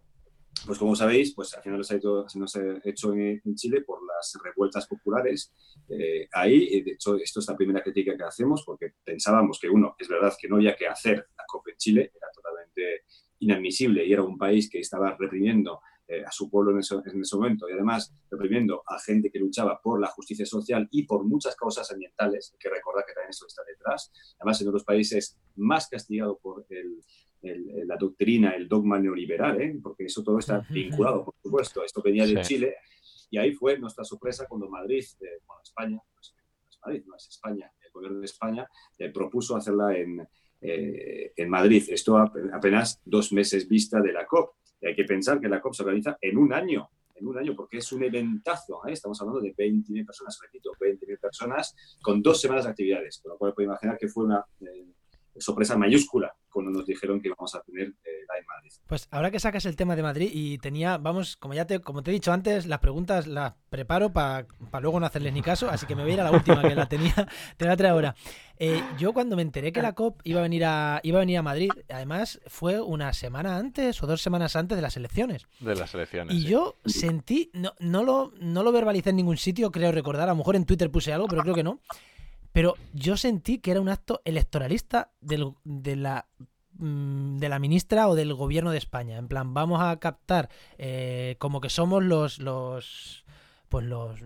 [0.66, 2.00] Pues como sabéis, pues al final se,
[2.36, 5.54] nos ha hecho en, en, Chile por las revueltas populares.
[5.88, 9.96] Eh, ahí, de hecho, esto es la primera crítica que hacemos porque pensábamos que, uno,
[9.98, 13.04] es verdad que no había que hacer la COP en Chile, era totalmente
[13.40, 17.22] inadmisible y era un país que estaba reprimiendo eh, a su pueblo en ese, en
[17.22, 21.24] ese, momento y además reprimiendo a gente que luchaba por la justicia social y por
[21.24, 25.38] muchas causas ambientales, hay que recordar que también eso está detrás, además en otros países
[25.56, 27.00] más castigado por el,
[27.42, 29.80] el, la doctrina, el dogma neoliberal, ¿eh?
[29.82, 32.56] porque eso todo está vinculado, por supuesto, esto venía de sí.
[32.56, 32.76] Chile
[33.32, 36.36] y ahí fue nuestra sorpresa cuando Madrid, eh, bueno, España, no es,
[36.84, 40.28] Madrid, no es España, el gobierno de España eh, propuso hacerla en,
[40.62, 41.84] eh, en Madrid.
[41.90, 44.56] Esto apenas dos meses vista de la COP.
[44.82, 47.56] Y hay que pensar que la COP se organiza en un año, en un año,
[47.56, 48.86] porque es un eventazo.
[48.88, 48.94] ¿eh?
[48.94, 53.38] Estamos hablando de 20.000 personas, repito, 20.000 personas con dos semanas de actividades, con lo
[53.38, 54.88] cual puede imaginar que fue una eh,
[55.40, 58.72] sorpresa mayúscula cuando nos dijeron que íbamos a tener eh, la en Madrid.
[58.88, 62.04] Pues ahora que sacas el tema de Madrid y tenía, vamos, como ya te, como
[62.04, 65.70] te he dicho antes, las preguntas las preparo para pa luego no hacerles ni caso,
[65.70, 67.14] así que me voy a ir a la última que la tenía,
[67.58, 68.16] te la traigo ahora.
[68.58, 71.38] Eh, yo cuando me enteré que la COP iba a venir a iba a venir
[71.38, 75.48] a Madrid, además fue una semana antes o dos semanas antes de las elecciones.
[75.60, 76.36] De las elecciones.
[76.36, 76.48] Y sí.
[76.48, 80.38] yo sentí, no, no lo, no lo verbalicé en ningún sitio, creo recordar, a lo
[80.38, 81.80] mejor en Twitter puse algo, pero creo que no.
[82.60, 86.26] Pero yo sentí que era un acto electoralista del, de la
[86.74, 89.16] de la ministra o del gobierno de España.
[89.16, 93.24] En plan, vamos a captar eh, como que somos los los
[93.70, 94.20] pues los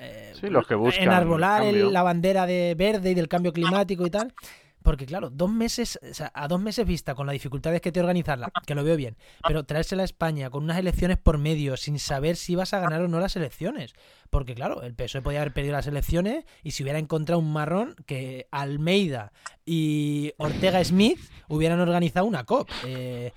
[0.00, 4.04] eh, sí, los que buscan enarbolar el, la bandera de verde y del cambio climático
[4.06, 4.34] y tal.
[4.82, 8.00] Porque claro, dos meses, o sea, a dos meses vista, con las dificultades que te
[8.00, 9.16] organizarla, que lo veo bien,
[9.46, 13.02] pero traérsela a España con unas elecciones por medio, sin saber si vas a ganar
[13.02, 13.94] o no las elecciones.
[14.30, 17.94] Porque claro, el PSOE podía haber perdido las elecciones y si hubiera encontrado un marrón
[18.06, 19.32] que Almeida
[19.64, 22.68] y Ortega Smith hubieran organizado una COP.
[22.86, 23.32] Eh,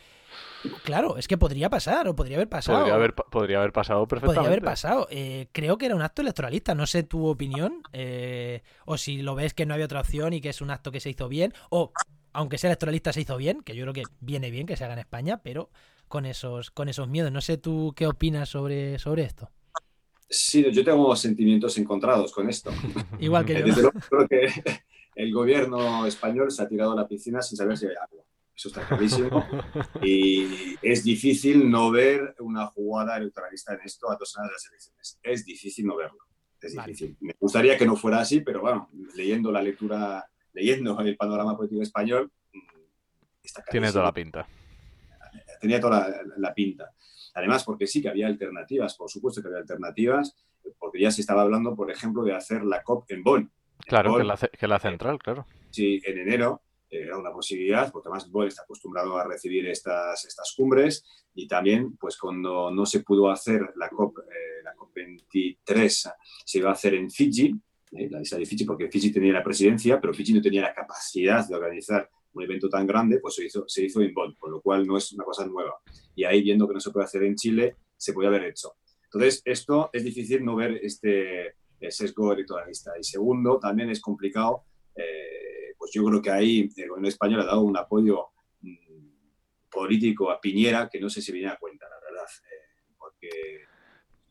[0.84, 2.80] Claro, es que podría pasar, o podría haber pasado.
[2.80, 4.39] Podría haber, podría haber pasado perfectamente.
[4.39, 5.08] Podría haber pasado.
[5.10, 9.36] Eh, creo que era un acto electoralista, no sé tu opinión, eh, o si lo
[9.36, 11.54] ves que no había otra opción y que es un acto que se hizo bien,
[11.69, 11.91] o
[12.34, 14.93] aunque sea electoralista se hizo bien, que yo creo que viene bien que se haga
[14.93, 15.69] en España, pero
[16.08, 17.32] con esos, con esos miedos.
[17.32, 19.49] No sé tú qué opinas sobre, sobre esto.
[20.30, 22.71] Sí, yo tengo sentimientos encontrados con esto.
[23.19, 23.65] Igual que yo.
[23.65, 24.49] Desde luego, creo que
[25.15, 28.23] el gobierno español se ha tirado a la piscina sin saber si hay agua.
[28.56, 29.46] Eso está clarísimo.
[30.02, 34.68] Y es difícil no ver una jugada electoralista en esto a dos semanas de las
[34.68, 35.20] elecciones.
[35.22, 36.20] Es difícil no verlo.
[36.62, 37.10] Es difícil.
[37.10, 37.18] Vale.
[37.22, 41.82] Me gustaría que no fuera así, pero bueno, leyendo la lectura, leyendo el panorama político
[41.82, 42.32] español,
[43.44, 44.48] está Tiene toda la pinta.
[45.60, 46.91] Tenía toda la, la pinta.
[47.34, 50.36] Además, porque sí que había alternativas, por supuesto que había alternativas,
[50.80, 53.52] porque ya se estaba hablando, por ejemplo, de hacer la COP en Bonn.
[53.86, 55.46] Claro, Bonn, que, la, que la central, claro.
[55.72, 56.62] Sí, en enero
[57.01, 61.03] era una posibilidad, porque además Bonn está acostumbrado a recibir estas, estas cumbres
[61.34, 66.10] y también, pues cuando no se pudo hacer la COP, eh, la COP 23,
[66.45, 67.55] se iba a hacer en Fiji,
[67.91, 70.73] eh, la isla de Fiji, porque Fiji tenía la presidencia, pero Fiji no tenía la
[70.73, 74.51] capacidad de organizar un evento tan grande, pues se hizo, se hizo en Bonn, con
[74.51, 75.75] lo cual no es una cosa nueva.
[76.15, 78.73] Y ahí, viendo que no se puede hacer en Chile, se puede haber hecho.
[79.05, 81.55] Entonces, esto es difícil no ver este
[81.89, 82.91] sesgo electoralista.
[82.99, 84.63] Y segundo, también es complicado
[84.95, 88.30] eh, pues yo creo que ahí el gobierno español ha dado un apoyo
[88.62, 89.08] mmm,
[89.69, 93.30] político a Piñera que no sé si viene a cuenta, la verdad, eh, porque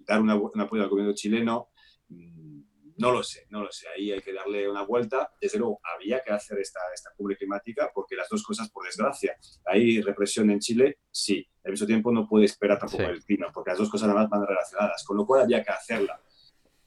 [0.00, 1.68] dar una, un apoyo al gobierno chileno,
[2.08, 2.60] mm,
[2.96, 3.86] no lo sé, no lo sé.
[3.88, 5.30] Ahí hay que darle una vuelta.
[5.40, 9.36] Desde luego, había que hacer esta, esta cumbre climática porque las dos cosas, por desgracia,
[9.64, 11.46] hay represión en Chile, sí.
[11.64, 14.44] Al mismo tiempo no puede esperar tampoco el clima, porque las dos cosas además van
[14.44, 16.20] relacionadas, con lo cual había que hacerla.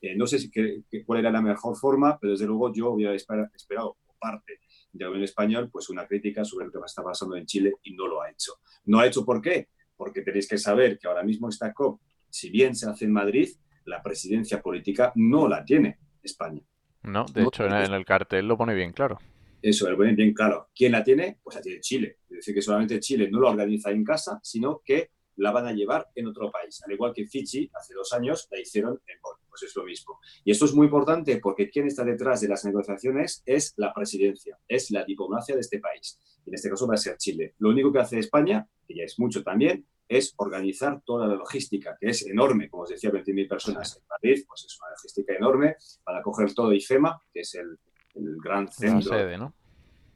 [0.02, 3.16] Eh, no sé si que, cuál era la mejor forma, pero desde luego yo hubiera
[3.16, 4.60] esperado parte
[4.92, 8.08] del gobierno español pues una crítica sobre lo que está pasando en Chile y no
[8.08, 8.54] lo ha hecho.
[8.86, 9.70] ¿No ha hecho por qué?
[9.96, 13.50] Porque tenéis que saber que ahora mismo esta COP, si bien se hace en Madrid,
[13.86, 16.62] la presidencia política no la tiene España.
[17.04, 19.18] No, de hecho en el cartel lo pone bien claro.
[19.62, 20.70] Eso, lo pone bien claro.
[20.76, 21.40] ¿Quién la tiene?
[21.44, 22.18] Pues la tiene Chile.
[22.30, 25.72] Es decir, que solamente Chile no lo organiza en casa, sino que la van a
[25.72, 26.82] llevar en otro país.
[26.86, 29.38] Al igual que Fiji, hace dos años, la hicieron en Bonn.
[29.58, 30.20] Pues es lo mismo.
[30.44, 34.58] Y esto es muy importante porque quien está detrás de las negociaciones es la presidencia,
[34.68, 36.20] es la diplomacia de este país.
[36.46, 37.56] En este caso va a ser Chile.
[37.58, 41.98] Lo único que hace España, que ya es mucho también, es organizar toda la logística,
[42.00, 45.76] que es enorme, como os decía, 20.000 personas en Madrid, pues es una logística enorme
[46.04, 47.80] para coger todo IFEMA, que es el,
[48.14, 49.12] gran centro.
[49.12, 49.54] La sede, ¿no?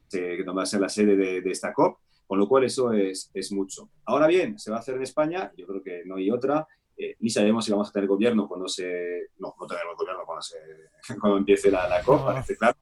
[0.08, 3.50] Que va a ser la sede de, esta COP, con lo cual eso es, es,
[3.52, 3.90] mucho.
[4.04, 6.66] Ahora bien, se va a hacer en España, yo creo que no hay otra,
[7.04, 9.28] eh, ni sabemos si vamos a tener gobierno cuando se...
[9.38, 10.58] No, no tenemos gobierno cuando, se,
[11.20, 12.76] cuando empiece la, la COP, parece claro.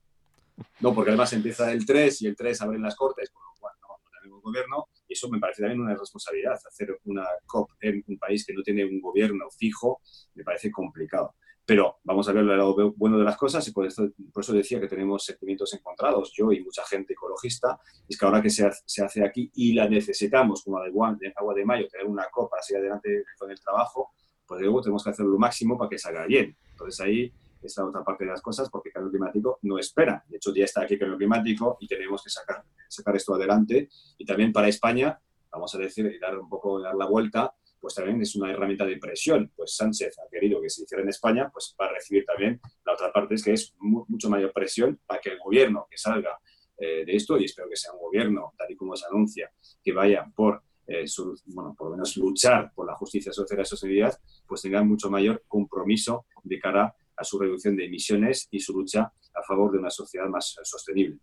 [0.81, 3.75] No, porque además empieza el 3 y el 3 abren las cortes, con lo cual
[3.83, 6.55] no, tenemos gobierno y eso me parece también una responsabilidad.
[6.55, 10.01] Hacer una COP en un país que no tiene un gobierno fijo
[10.35, 11.35] me parece complicado.
[11.71, 14.53] Pero vamos a ver el lado bueno de las cosas y por eso, por eso
[14.53, 17.79] decía que tenemos sentimientos encontrados, yo y mucha gente ecologista,
[18.09, 21.55] es que ahora que se, se hace aquí y la necesitamos como agua de, agua
[21.55, 24.15] de mayo, tener una COP para seguir adelante con el trabajo,
[24.49, 26.57] pues luego tenemos que hacer lo máximo para que salga bien.
[26.71, 30.25] Entonces ahí es la otra parte de las cosas porque el cambio climático no espera.
[30.27, 33.91] De hecho, ya está aquí el cambio climático y tenemos que sacar, sacar esto adelante.
[34.19, 35.21] Y también para España,
[35.53, 38.99] vamos a decir, dar un poco, dar la vuelta, pues también es una herramienta de
[38.99, 39.51] presión.
[39.57, 42.93] Pues Sánchez ha querido que se hiciera en España, pues va a recibir también la
[42.93, 46.39] otra parte, es que es mucho mayor presión para que el gobierno que salga
[46.77, 49.51] eh, de esto, y espero que sea un gobierno, tal y como se anuncia,
[49.83, 51.05] que vaya por eh,
[51.47, 55.45] bueno, por lo menos luchar por la justicia social y sostenibilidad, pues tenga mucho mayor
[55.47, 59.91] compromiso de cara a su reducción de emisiones y su lucha a favor de una
[59.91, 61.19] sociedad más sostenible.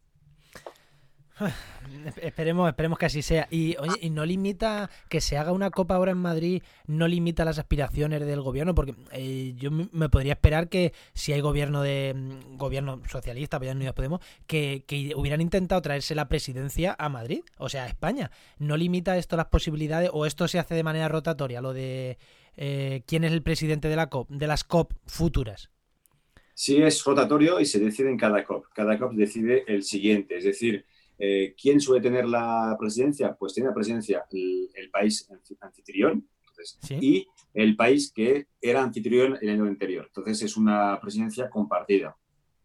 [2.21, 3.47] Esperemos, esperemos que así sea.
[3.49, 6.63] Y oye, ¿y no limita que se haga una copa ahora en Madrid?
[6.85, 8.75] ¿No limita las aspiraciones del gobierno?
[8.75, 14.21] Porque eh, yo me podría esperar que si hay gobierno de mm, gobierno socialista, Podemos,
[14.45, 18.31] que, que, hubieran intentado traerse la presidencia a Madrid, o sea, a España.
[18.59, 22.17] ¿No limita esto las posibilidades o esto se hace de manera rotatoria, lo de
[22.55, 25.69] eh, quién es el presidente de la COP, de las COP futuras?
[26.53, 28.65] Sí, es rotatorio y se decide en cada COP.
[28.73, 30.37] Cada COP decide el siguiente.
[30.37, 30.85] Es decir,
[31.19, 33.35] eh, ¿quién suele tener la presidencia?
[33.35, 35.29] Pues tiene la presidencia el, país
[35.61, 36.27] anfitrión
[36.89, 40.05] y el país que era anfitrión el año anterior.
[40.07, 42.15] Entonces es una presidencia compartida.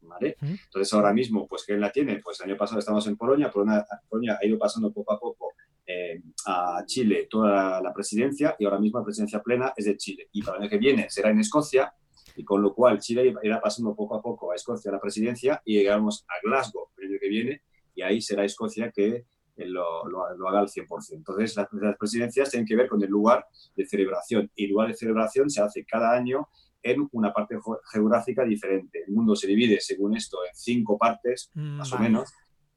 [0.00, 0.36] ¿vale?
[0.40, 2.20] Entonces ahora mismo, pues ¿quién la tiene?
[2.20, 5.52] Pues el año pasado estamos en Polonia, Polonia, Polonia ha ido pasando poco a poco
[5.86, 10.28] eh, a Chile toda la presidencia y ahora mismo la presidencia plena es de Chile.
[10.32, 11.92] Y para el año que viene será en Escocia
[12.36, 15.78] y con lo cual Chile irá pasando poco a poco a Escocia la presidencia y
[15.78, 17.62] llegamos a Glasgow el año que viene
[17.94, 19.26] y ahí será Escocia que
[19.56, 20.86] lo, lo, haga al 100%.
[21.12, 24.94] Entonces, las, presidencias tienen que ver con el lugar de celebración y el lugar de
[24.94, 26.48] celebración se hace cada año
[26.82, 27.56] en una parte
[27.92, 29.04] geográfica diferente.
[29.06, 32.32] El mundo se divide, según esto, en cinco partes, mm, más o menos.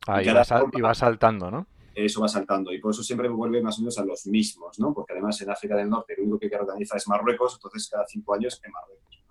[0.07, 1.67] Ah, y, va saltando, ¿no?
[1.95, 4.93] Eso va saltando y por eso siempre vuelve más o menos a los mismos, ¿no?
[4.93, 8.35] Porque además en África del Norte lo único que organiza es Marruecos, entonces cada cinco
[8.35, 9.23] años en Marruecos.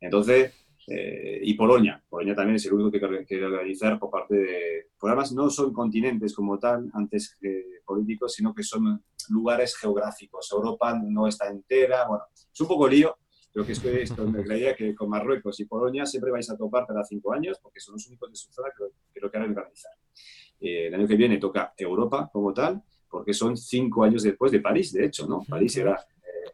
[0.00, 0.52] Entonces,
[0.86, 2.02] eh, y Polonia.
[2.08, 4.86] Polonia también es el único que quiere organizar por parte de...
[4.98, 10.50] Por además no son continentes como tal, antes que políticos, sino que son lugares geográficos.
[10.52, 12.06] Europa no está entera.
[12.06, 13.16] Bueno, es un poco lío.
[13.52, 16.56] Creo que es que esto me creía que con Marruecos y Polonia siempre vais a
[16.58, 19.92] topar cada cinco años porque son los únicos de su zona que, lo quieren organizar.
[20.60, 24.60] Eh, el año que viene toca Europa como tal, porque son cinco años después de
[24.60, 25.42] París, de hecho, ¿no?
[25.48, 25.98] París era...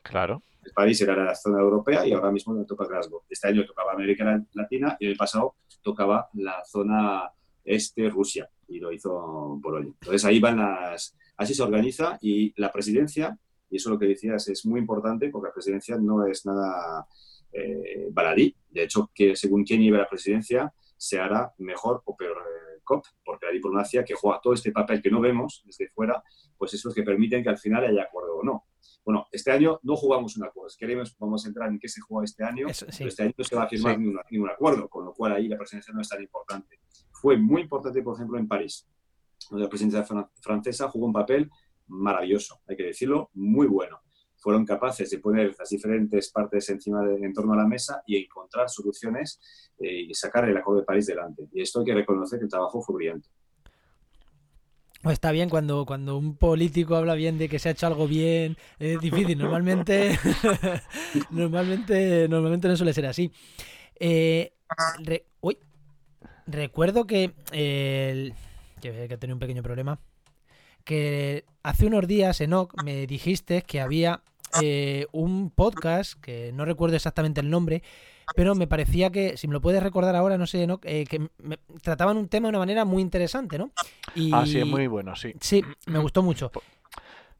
[0.02, 0.42] Claro
[0.74, 3.22] París era la zona europea y ahora mismo me toca Glasgow.
[3.28, 7.32] Este año tocaba América Latina y el pasado tocaba la zona
[7.64, 9.92] este, Rusia, y lo hizo Polonia.
[10.00, 11.16] Entonces ahí van las...
[11.36, 13.36] Así se organiza y la presidencia,
[13.68, 17.06] y eso lo que decías es muy importante porque la presidencia no es nada
[17.52, 18.54] eh, baladí.
[18.70, 23.04] De hecho, que según quién lleve la presidencia, se hará mejor o peor eh, COP,
[23.24, 26.22] porque la diplomacia que juega todo este papel que no vemos desde fuera,
[26.56, 28.66] pues es lo que permiten que al final haya acuerdo o no.
[29.04, 30.70] Bueno, este año no jugamos un acuerdo.
[30.70, 32.66] Si queremos, vamos a entrar en qué se juega este año,
[32.98, 35.56] pero este año no se va a firmar ningún, acuerdo, con lo cual ahí la
[35.56, 36.80] presidencia no es tan importante.
[37.10, 38.88] Fue muy importante, por ejemplo, en París,
[39.50, 40.04] donde la presidencia
[40.40, 41.50] francesa jugó un papel
[41.88, 44.00] maravilloso, hay que decirlo, muy bueno.
[44.36, 48.16] fueron capaces de poner las diferentes partes encima de, en torno a la mesa y
[48.16, 49.40] encontrar soluciones
[49.78, 51.48] eh, y sacar el Acuerdo de París delante.
[51.52, 53.28] Y esto hay que reconocer que el trabajo fue brillante.
[55.10, 58.56] Está bien cuando, cuando un político habla bien de que se ha hecho algo bien,
[58.78, 59.36] es difícil.
[59.36, 60.18] Normalmente,
[61.30, 63.32] normalmente, normalmente no suele ser así.
[63.98, 64.52] Eh,
[65.40, 65.58] uy,
[66.46, 68.32] recuerdo que, que,
[68.80, 69.98] que tenía un pequeño problema.
[70.84, 74.22] Que hace unos días, Enoch, me dijiste que había
[74.60, 77.82] eh, un podcast, que no recuerdo exactamente el nombre,
[78.34, 80.80] pero me parecía que, si me lo puedes recordar ahora, no sé, ¿no?
[80.84, 81.28] Eh, que
[81.82, 83.70] trataban un tema de una manera muy interesante, ¿no?
[84.14, 84.32] Y...
[84.32, 85.34] Ah, sí, es muy bueno, sí.
[85.40, 86.50] Sí, me gustó mucho.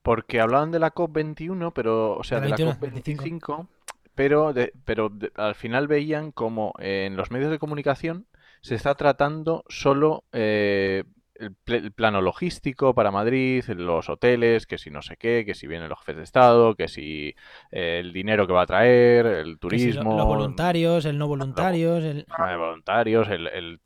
[0.03, 3.66] Porque hablaban de la COP21, pero, o sea, de la COP25,
[4.14, 4.53] pero,
[4.85, 8.27] pero al final veían como en los medios de comunicación
[8.62, 15.03] se está tratando solo eh, el, plano logístico para Madrid, los hoteles, que si no
[15.03, 17.35] sé qué, que si vienen los jefes de Estado, que si
[17.71, 20.16] eh, el dinero que va a traer, el turismo.
[20.16, 22.05] los voluntarios, el no voluntarios.
[22.05, 22.27] el...
[22.59, 23.81] voluntarios, el,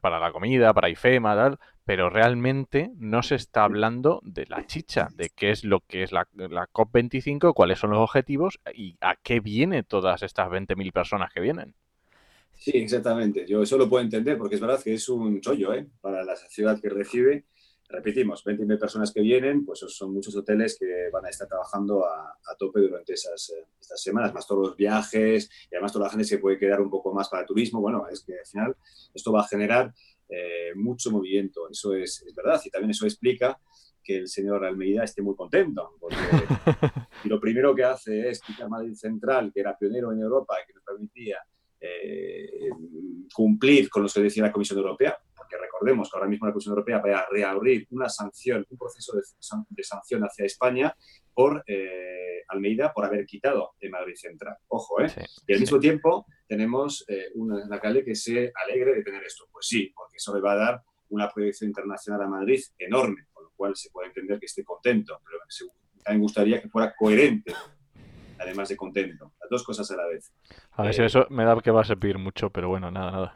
[0.00, 1.58] para la comida, para IFEMA, tal.
[1.86, 6.12] Pero realmente no se está hablando de la chicha, de qué es lo que es
[6.12, 11.30] la, la COP25, cuáles son los objetivos y a qué viene todas estas 20.000 personas
[11.32, 11.74] que vienen.
[12.56, 13.46] Sí, exactamente.
[13.46, 15.88] Yo eso lo puedo entender porque es verdad que es un chollo ¿eh?
[16.00, 17.46] para la ciudad que recibe.
[17.86, 22.34] Repetimos, 20.000 personas que vienen, pues son muchos hoteles que van a estar trabajando a,
[22.58, 26.24] tope durante esas, eh, estas semanas, más todos los viajes y además toda la gente
[26.24, 27.80] se puede quedar un poco más para el turismo.
[27.80, 28.76] Bueno, es que al final
[29.12, 29.92] esto va a generar
[30.28, 33.60] eh, mucho movimiento, eso es, es, verdad y también eso explica
[34.02, 36.16] que el señor Almeida esté muy contento, porque
[37.24, 40.74] lo primero que hace es quitar Madrid Central, que era pionero en Europa y que
[40.74, 41.38] nos permitía
[41.84, 42.70] eh,
[43.32, 46.72] cumplir con lo que decía la Comisión Europea, porque recordemos que ahora mismo la Comisión
[46.72, 50.96] Europea va a reabrir una sanción, un proceso de, sanción hacia España
[51.34, 54.56] por eh, Almeida por haber quitado de Madrid Central.
[54.68, 55.12] Ojo, ¿eh?
[55.46, 59.44] y al mismo tiempo tenemos eh, un alcalde que se alegre de tener esto.
[59.50, 63.44] Pues sí, porque eso le va a dar una proyección internacional a Madrid enorme, con
[63.44, 65.38] lo cual se puede entender que esté contento, pero
[66.02, 67.52] también gustaría que fuera coherente
[68.38, 69.32] además de contento.
[69.40, 70.32] Las dos cosas a la vez.
[70.72, 73.10] A ver si eh, eso me da que va a servir mucho, pero bueno, nada,
[73.10, 73.34] nada.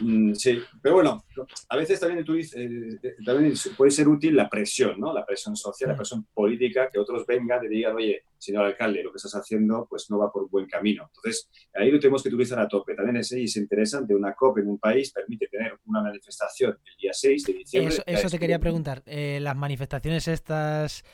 [0.00, 1.24] Mm, sí, pero bueno,
[1.68, 5.12] a veces también, tú dices, eh, eh, también puede ser útil la presión, ¿no?
[5.12, 9.12] La presión social, la presión política, que otros vengan y digan, oye, señor alcalde, lo
[9.12, 11.10] que estás haciendo pues no va por buen camino.
[11.14, 12.94] Entonces, ahí lo tenemos que utilizar a tope.
[12.94, 17.12] También es, es interesante, una COP en un país permite tener una manifestación el día
[17.12, 18.02] 6 de diciembre.
[18.06, 19.02] Eso, te quería preguntar.
[19.06, 21.04] las manifestaciones estas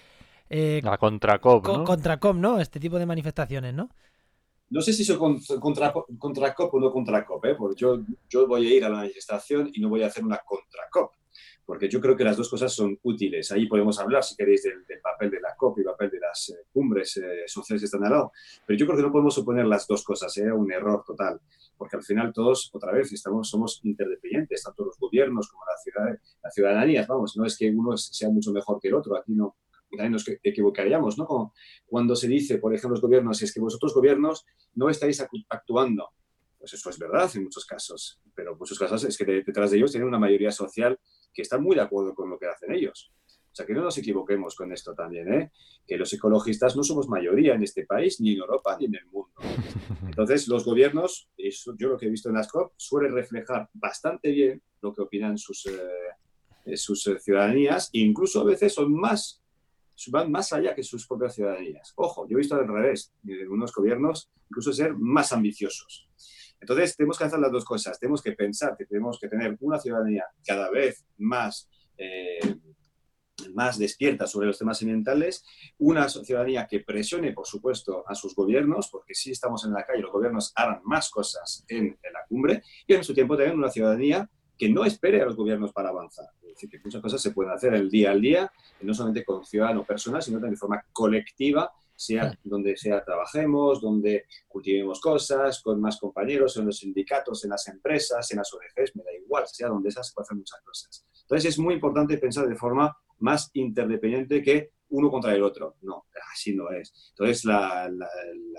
[0.50, 1.84] eh, la Contracop, ¿no?
[1.84, 2.60] Contracop, ¿no?
[2.60, 3.88] Este tipo de manifestaciones, ¿no?
[4.70, 7.54] No sé si son contra, contra COP o no contra COP, ¿eh?
[7.56, 10.38] porque yo, yo voy a ir a la manifestación y no voy a hacer una
[10.38, 11.12] contra COP,
[11.66, 13.50] porque yo creo que las dos cosas son útiles.
[13.50, 16.50] Ahí podemos hablar, si queréis, del, papel de la COP y el papel de las
[16.50, 18.32] eh, cumbres eh, sociales que están al lado,
[18.64, 21.40] pero yo creo que no podemos suponer las dos cosas, es un error total,
[21.76, 26.16] porque al final todos, otra vez, estamos, somos interdependientes, tanto los gobiernos como la, ciudad,
[26.44, 29.56] la ciudadanía, vamos, no es que uno sea mucho mejor que el otro, aquí no,
[29.96, 31.26] también nos equivocaríamos, ¿no?
[31.26, 31.54] Como
[31.86, 36.10] cuando se dice, por ejemplo, los gobiernos, es que vosotros gobiernos no estáis actuando.
[36.58, 39.78] Pues eso es verdad en muchos casos, pero en muchos casos es que detrás de
[39.78, 40.98] ellos tienen una mayoría social
[41.32, 43.12] que está muy de acuerdo con lo que hacen ellos.
[43.52, 45.50] O sea, que no nos equivoquemos con esto también, ¿eh?
[45.86, 49.06] que los ecologistas no somos mayoría en este país, ni en Europa, ni en el
[49.06, 49.32] mundo.
[50.06, 54.30] Entonces, los gobiernos, eso, yo lo que he visto en las COP, suele reflejar bastante
[54.30, 59.42] bien lo que opinan sus, eh, sus eh, ciudadanías, e incluso a veces son más
[60.08, 61.92] van más allá que sus propias ciudadanías.
[61.96, 66.08] Ojo, yo he visto al revés, de algunos gobiernos incluso ser más ambiciosos.
[66.60, 67.98] Entonces, tenemos que hacer las dos cosas.
[67.98, 72.38] Tenemos que pensar que tenemos que tener una ciudadanía cada vez más, eh,
[73.54, 75.42] más despierta sobre los temas ambientales,
[75.78, 80.02] una ciudadanía que presione, por supuesto, a sus gobiernos, porque si estamos en la calle,
[80.02, 83.70] los gobiernos harán más cosas en, en la cumbre, y en su tiempo también una
[83.70, 84.28] ciudadanía
[84.60, 86.26] que no espere a los gobiernos para avanzar.
[86.42, 89.42] Es decir, que muchas cosas se pueden hacer el día al día, no solamente con
[89.42, 95.80] ciudadano personal, sino también de forma colectiva, sea donde sea trabajemos, donde cultivemos cosas, con
[95.80, 99.68] más compañeros, en los sindicatos, en las empresas, en las ONGs, me da igual, sea
[99.68, 101.06] donde sea, se pueden hacer muchas cosas.
[101.22, 105.76] Entonces es muy importante pensar de forma más interdependiente que uno contra el otro.
[105.82, 106.92] No, así no es.
[107.10, 108.08] Entonces la, la,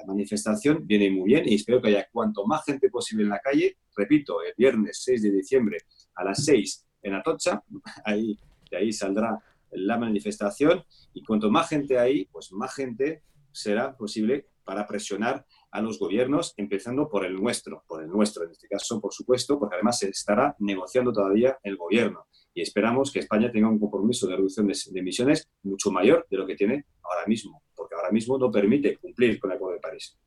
[0.08, 3.78] manifestación viene muy bien y espero que haya cuanto más gente posible en la calle.
[3.96, 5.78] Repito, el viernes 6 de diciembre
[6.16, 7.64] a las 6 en Atocha,
[8.06, 8.38] ahí,
[8.70, 9.40] de ahí saldrá
[9.72, 15.82] la manifestación y cuanto más gente hay, pues más gente será posible para presionar a
[15.82, 19.76] los gobiernos, empezando por el nuestro, por el nuestro en este caso, por supuesto, porque
[19.76, 24.36] además se estará negociando todavía el gobierno y esperamos que España tenga un compromiso de
[24.36, 28.52] reducción de, emisiones mucho mayor de lo que tiene ahora mismo, porque ahora mismo no
[28.52, 30.18] permite cumplir con el Acuerdo de París.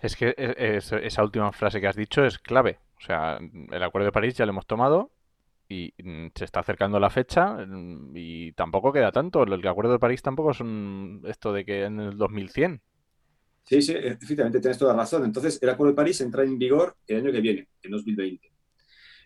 [0.00, 2.78] Es que e, esa última frase que has dicho es clave.
[2.96, 5.10] O sea, el Acuerdo de París ya lo hemos tomado
[5.68, 9.42] y mm, se está acercando la fecha mm, y tampoco queda tanto.
[9.42, 12.80] El Acuerdo de París tampoco es un, esto de que en el 2100.
[13.64, 15.24] Sí, sí, efectivamente, tienes toda razón.
[15.24, 18.53] Entonces, el Acuerdo de París entra en vigor el año que viene, en 2020.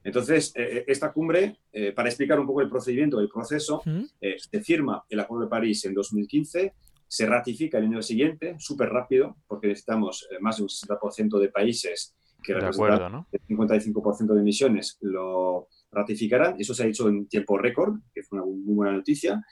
[0.05, 3.83] Entonces, eh, eh, esta cumbre, eh, para explicar un poco el procedimiento, el proceso,
[4.21, 6.75] se firma el Acuerdo de París en 2015,
[7.07, 12.15] se ratifica el año siguiente, súper rápido, porque necesitamos más de un 60% de países
[12.43, 16.57] que representan el 55% de emisiones, lo ratificarán.
[16.59, 19.43] Eso se ha hecho en tiempo récord, que fue una muy buena noticia.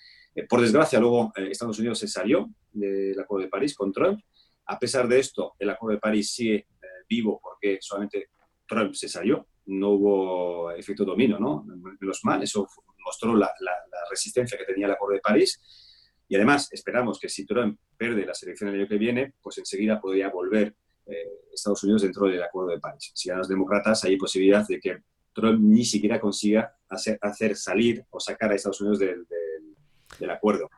[0.51, 4.21] por desgracia, luego Estados Unidos se salió del Acuerdo de París con Trump.
[4.67, 6.67] A pesar de esto, el Acuerdo de París sigue
[7.09, 8.29] vivo porque solamente
[8.67, 11.65] Trump se salió, no hubo efecto dominio, ¿no?
[12.01, 12.69] Menos mal, eso
[13.05, 13.51] mostró la,
[14.11, 15.61] resistencia que tenía el Acuerdo de París.
[16.29, 20.01] Y además, esperamos que si Trump pierde la selección el año que viene, pues enseguida
[20.01, 20.75] podría volver
[21.07, 23.11] eh, Estados Unidos dentro del Acuerdo de París.
[23.15, 25.03] Si a los demócratas hay posibilidad de que
[25.33, 29.27] Trump ni siquiera consiga hacer, hacer salir o sacar a Estados Unidos del,
[30.19, 30.71] del, acuerdo.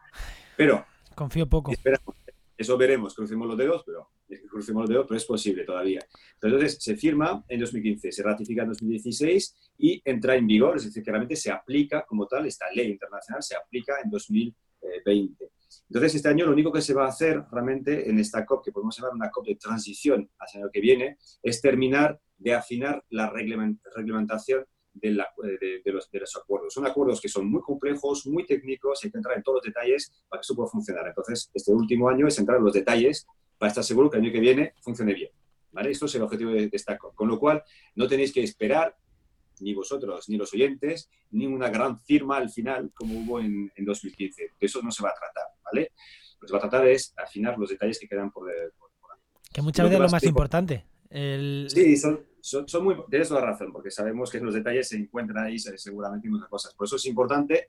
[0.57, 0.85] Pero...
[1.15, 1.71] Confío poco.
[1.71, 2.17] Esperamos,
[2.59, 4.11] eso veremos, crucemos los dedos, pero
[4.51, 6.01] crucemos los dedos, pero es posible todavía.
[6.43, 11.05] Entonces, se firma en 2015, se ratifica en 2016 y entra en vigor, es decir,
[11.05, 15.51] que realmente se aplica como tal, esta ley internacional se aplica en 2020.
[15.89, 18.73] Entonces, este año lo único que se va a hacer realmente en esta COP, que
[18.73, 23.05] podemos llamar una COP de transición hacia el año que viene, es terminar de afinar
[23.11, 26.75] la reglamentación de, los, de, los, acuerdos.
[26.75, 30.13] Son acuerdos que son muy complejos, muy técnicos, hay que entrar en todos los detalles
[30.29, 31.07] para que esto pueda funcionar.
[31.07, 33.27] Entonces, este último año es entrar en los detalles
[33.59, 35.31] para estar seguro que el año que viene funcione bien.
[35.73, 35.91] ¿vale?
[35.91, 37.15] Esto es el objetivo de, esta COP.
[37.15, 37.63] Con lo cual,
[37.95, 38.97] no tenéis que esperar,
[39.61, 43.85] ni vosotros, ni los oyentes, ni una gran firma al final, como hubo en, en
[43.85, 44.43] 2015.
[44.43, 45.47] De eso no se va a tratar.
[45.65, 45.93] ¿vale?
[46.35, 48.45] Lo que se va a tratar es afinar los detalles que quedan por,
[48.79, 48.91] por,
[49.53, 50.85] Que muchas veces es lo más importante.
[51.11, 55.59] Sí, son, son, muy, tienes toda razón, porque sabemos que los detalles se encuentran ahí
[55.59, 56.75] seguramente muchas cosas.
[56.75, 57.69] Por eso es importante,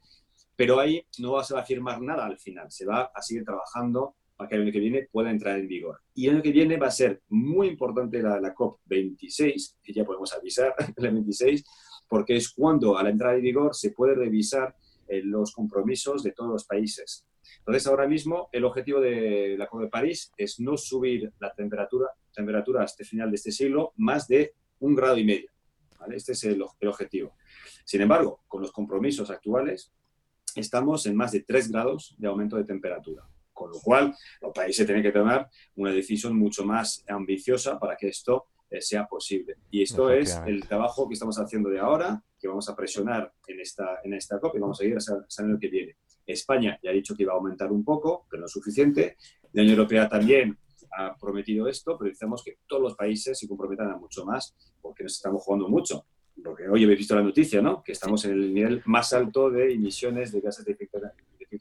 [0.55, 2.69] pero ahí no se va a firmar nada al final.
[2.71, 6.01] Se va a seguir trabajando para que el año que viene pueda entrar en vigor.
[6.13, 10.05] Y el año que viene va a ser muy importante la, la COP26, que ya
[10.05, 11.63] podemos avisar, la 26,
[12.07, 14.75] porque es cuando a la entrada en vigor se puede revisar
[15.07, 17.25] eh, los compromisos de todos los países.
[17.59, 22.83] Entonces, ahora mismo el objetivo del Acuerdo de París es no subir la temperatura, temperatura
[22.83, 25.49] hasta el final de este siglo más de un grado y medio.
[26.11, 27.35] Este es el, objetivo.
[27.83, 29.91] Sin embargo, con los compromisos actuales,
[30.55, 33.27] estamos en más de 3 grados de aumento de temperatura.
[33.53, 38.07] Con lo cual, los países tienen que tomar una decisión mucho más ambiciosa para que
[38.07, 39.57] esto eh, sea posible.
[39.69, 43.59] Y esto es el trabajo que estamos haciendo de ahora, que vamos a presionar en
[43.59, 45.97] esta, en esta COP y vamos a ir hasta el año que viene.
[46.29, 49.17] España ya ha dicho que iba a aumentar un poco, pero no es suficiente.
[49.53, 50.57] La Unión Europea también
[50.97, 55.03] ha prometido esto, pero necesitamos que todos los países se comprometan a mucho más, porque
[55.03, 56.05] nos estamos jugando mucho.
[56.43, 57.83] Porque hoy habéis visto la noticia, ¿no?
[57.83, 60.99] Que estamos en el nivel más alto de emisiones de gases de efecto,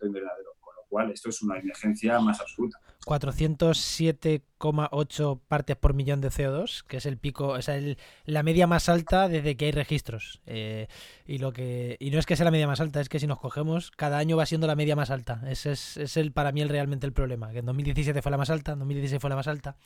[0.06, 2.78] invernadero, con lo cual esto es una emergencia más absoluta.
[3.09, 7.70] 407,8 partes por millón de CO2, que es el pico, es
[8.26, 10.42] la media más alta desde que hay registros.
[10.44, 10.88] Eh,
[11.26, 13.26] y lo que y no es que sea la media más alta, es que si
[13.26, 15.40] nos cogemos, cada año va siendo la media más alta.
[15.48, 17.50] Ese es, es el para mí el, realmente el problema.
[17.50, 19.78] Que en 2017 fue la más alta, en 2016 fue la más alta.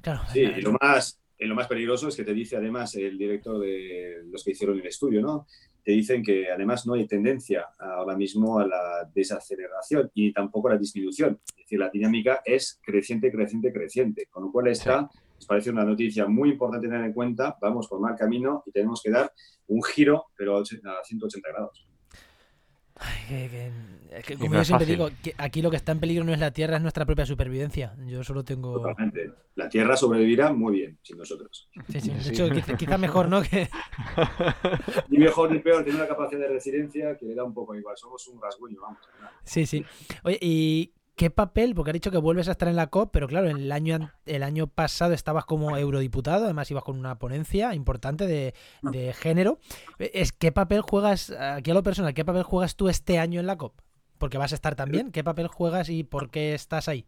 [0.00, 0.22] Claro.
[0.32, 4.24] Sí, y lo más, lo más peligroso es que te dice además el director de
[4.26, 5.46] los que hicieron el estudio, ¿no?
[5.84, 10.72] Te dicen que además no hay tendencia ahora mismo a la desaceleración y tampoco a
[10.72, 11.40] la disminución.
[11.46, 14.26] Es decir, la dinámica es creciente, creciente, creciente.
[14.30, 17.56] Con lo cual esta nos parece una noticia muy importante tener en cuenta.
[17.60, 19.30] Vamos por mal camino y tenemos que dar
[19.66, 21.86] un giro, pero a 180 grados
[24.38, 26.82] como yo siempre digo, aquí lo que está en peligro no es la Tierra, es
[26.82, 27.94] nuestra propia supervivencia.
[28.06, 28.74] Yo solo tengo.
[28.74, 29.32] Totalmente.
[29.56, 31.68] La Tierra sobrevivirá muy bien sin nosotros.
[31.88, 32.10] Sí, sí.
[32.10, 33.42] De hecho, quizá, mejor, ¿no?
[33.42, 33.68] Que...
[35.08, 37.96] ni mejor ni peor, tiene una capacidad de resiliencia que le da un poco igual.
[37.96, 38.98] Somos un rasguño, vamos.
[39.42, 39.84] Sí, sí.
[40.22, 41.74] Oye, ¿y ¿Qué papel?
[41.74, 44.42] Porque has dicho que vuelves a estar en la COP, pero claro, el año, el
[44.42, 48.52] año pasado estabas como eurodiputado, además ibas con una ponencia importante de,
[48.82, 49.60] de género.
[49.98, 53.46] Es, ¿Qué papel juegas, aquí a lo personal, qué papel juegas tú este año en
[53.46, 53.78] la COP?
[54.18, 55.12] Porque vas a estar también.
[55.12, 57.06] ¿Qué papel juegas y por qué estás ahí?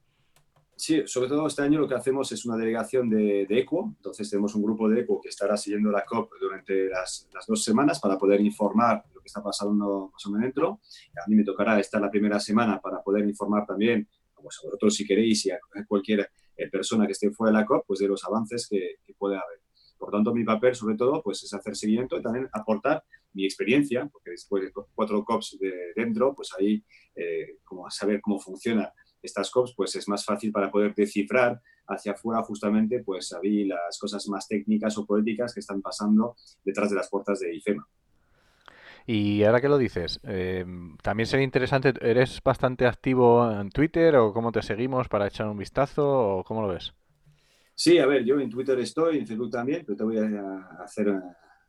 [0.78, 3.94] Sí, sobre todo este año lo que hacemos es una delegación de, de ECO.
[3.96, 7.64] Entonces tenemos un grupo de ECO que estará siguiendo la COP durante las, las dos
[7.64, 10.80] semanas para poder informar lo que está pasando más o menos dentro.
[11.24, 14.06] A mí me tocará estar la primera semana para poder informar también
[14.36, 15.58] a vosotros si queréis y a
[15.88, 19.36] cualquier eh, persona que esté fuera de la COP, pues de los avances que, puede
[19.36, 19.60] haber.
[19.96, 23.02] Por tanto, mi papel, sobre todo, pues es hacer seguimiento y también aportar
[23.32, 28.38] mi experiencia, porque después de cuatro COPs de dentro, pues ahí, eh, como saber cómo
[28.38, 28.92] funciona
[29.26, 34.26] estas COPs, pues es más fácil para poder descifrar hacia afuera justamente pues las cosas
[34.28, 37.86] más técnicas o políticas que están pasando detrás de las puertas de IFEMA.
[39.06, 44.32] Y ahora que lo dices, em, también sería interesante, ¿eres bastante activo en Twitter o
[44.32, 46.92] cómo te seguimos para echar un vistazo o cómo lo ves?
[47.72, 51.08] Sí, a ver, yo en Twitter estoy, en Facebook también, pero te voy a hacer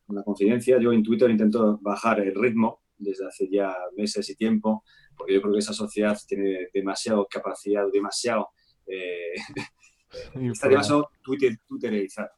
[0.07, 0.79] una, confidencia.
[0.79, 4.83] Yo en Twitter intento bajar el ritmo desde hace ya meses y tiempo,
[5.17, 8.49] porque yo creo que esa sociedad tiene demasiado capacidad, demasiado...
[8.85, 9.33] Eh,
[10.51, 12.31] está demasiado Twitter, twitterizada.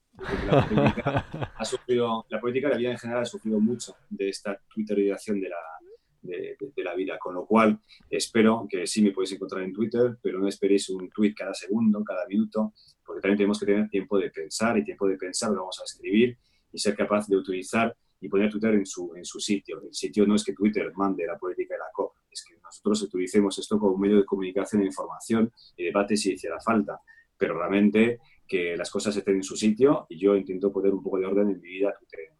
[0.48, 4.30] La política, ha sufrido, la política de la vida en general ha sufrido mucho de
[4.30, 5.58] esta twitterización de la,
[6.22, 10.40] de, la vida, con lo cual espero que sí me podéis encontrar en Twitter, pero
[10.40, 12.74] no esperéis un tweet cada segundo, cada minuto,
[13.06, 15.84] porque también tenemos que tener tiempo de pensar y tiempo de pensar lo vamos a
[15.84, 16.38] escribir
[16.72, 19.82] y ser capaz de utilizar y poner Twitter en su, en su sitio.
[19.82, 22.09] El sitio no es que Twitter mande la política de la COP,
[22.84, 27.00] nosotros utilicemos esto como medio de comunicación e información y debate si hiciera falta,
[27.38, 31.20] pero realmente que las cosas estén en su sitio y yo intento poner un poco
[31.20, 31.94] de orden en mi vida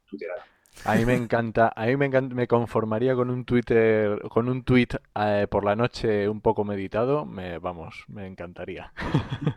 [0.06, 0.44] tuterada.
[0.86, 4.64] A mí me encanta, a mí me encanta, me conformaría con un Twitter, con un
[4.64, 8.94] tweet eh, por la noche un poco meditado, me, vamos, me encantaría.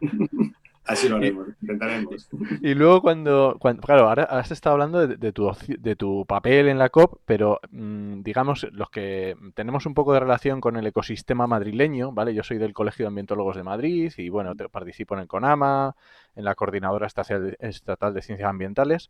[0.92, 2.28] Así lo haremos, intentaremos.
[2.60, 6.90] Y luego cuando, claro, ahora has estado hablando de, tu, de tu papel en la
[6.90, 12.12] COP, pero mm, digamos, los que tenemos un poco de relación con el ecosistema madrileño,
[12.12, 12.34] ¿vale?
[12.34, 15.96] Yo soy del Colegio de Ambientólogos de Madrid y bueno, participo en el CONAMA,
[16.36, 19.08] en la Coordinadora Estatal de Ciencias Ambientales.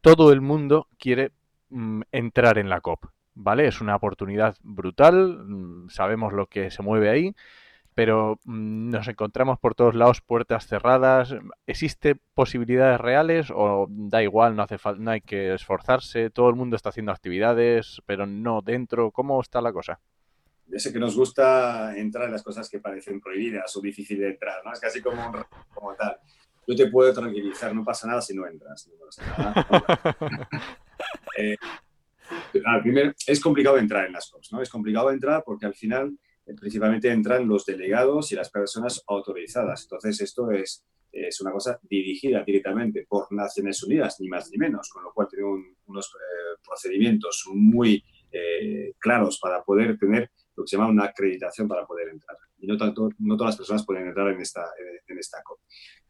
[0.00, 1.32] Todo el mundo quiere
[1.70, 3.66] mm, entrar en la COP, ¿vale?
[3.66, 7.34] Es una oportunidad brutal, mm, sabemos lo que se mueve ahí
[7.94, 11.34] pero mm, nos encontramos por todos lados puertas cerradas.
[11.66, 16.76] ¿Existe posibilidades reales o da igual, no hace no hay que esforzarse, todo el mundo
[16.76, 19.10] está haciendo actividades, pero no dentro?
[19.10, 20.00] ¿Cómo está la cosa?
[20.66, 24.30] Ya sé que nos gusta entrar en las cosas que parecen prohibidas o difíciles de
[24.30, 24.72] entrar, ¿no?
[24.72, 25.30] Es casi como,
[25.72, 26.16] como tal.
[26.66, 28.90] Yo te puedo tranquilizar, no pasa nada si no entras.
[31.36, 31.56] Eh,
[32.82, 34.62] primero, es complicado entrar en las cosas, ¿no?
[34.62, 36.16] Es complicado entrar porque al final
[36.58, 39.82] principalmente entran los delegados y las personas autorizadas.
[39.82, 44.88] Entonces, esto es, es una cosa dirigida directamente por Naciones Unidas, ni más ni menos,
[44.90, 50.68] con lo cual tenemos unos eh, procedimientos muy eh, claros para poder tener lo que
[50.68, 52.36] se llama una acreditación para poder entrar.
[52.58, 54.64] Y no, tanto, no todas las personas pueden entrar en esta,
[55.06, 55.60] en esta COP.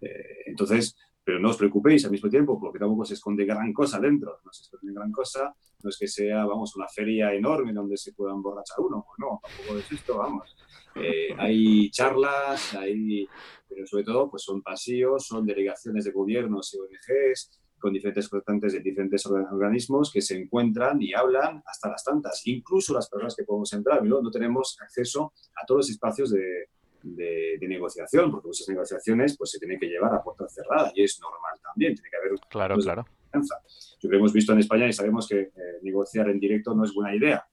[0.00, 3.98] Eh, entonces, pero no os preocupéis al mismo tiempo, porque tampoco se esconde gran cosa
[3.98, 4.40] dentro.
[4.44, 8.12] No se esconde gran cosa, no es que sea, vamos, una feria enorme donde se
[8.12, 10.54] pueda emborrachar uno, pues no, tampoco es esto, vamos.
[10.96, 13.26] Eh, hay charlas, hay,
[13.66, 18.72] pero sobre todo, pues son pasillos, son delegaciones de gobiernos y ONGs, con diferentes representantes
[18.74, 22.46] de diferentes organismos que se encuentran y hablan hasta las tantas.
[22.46, 24.22] Incluso las personas que podemos entrar, ¿no?
[24.22, 26.68] no tenemos acceso a todos los espacios de,
[27.04, 31.20] de, negociación, porque muchas negociaciones pues, se tienen que llevar a puerta cerrada y es
[31.20, 33.04] normal también, tiene que haber claro, claro.
[33.30, 33.60] confianza.
[34.00, 35.52] Que hemos visto en España y sabemos que eh,
[35.82, 37.46] negociar en directo no es buena idea.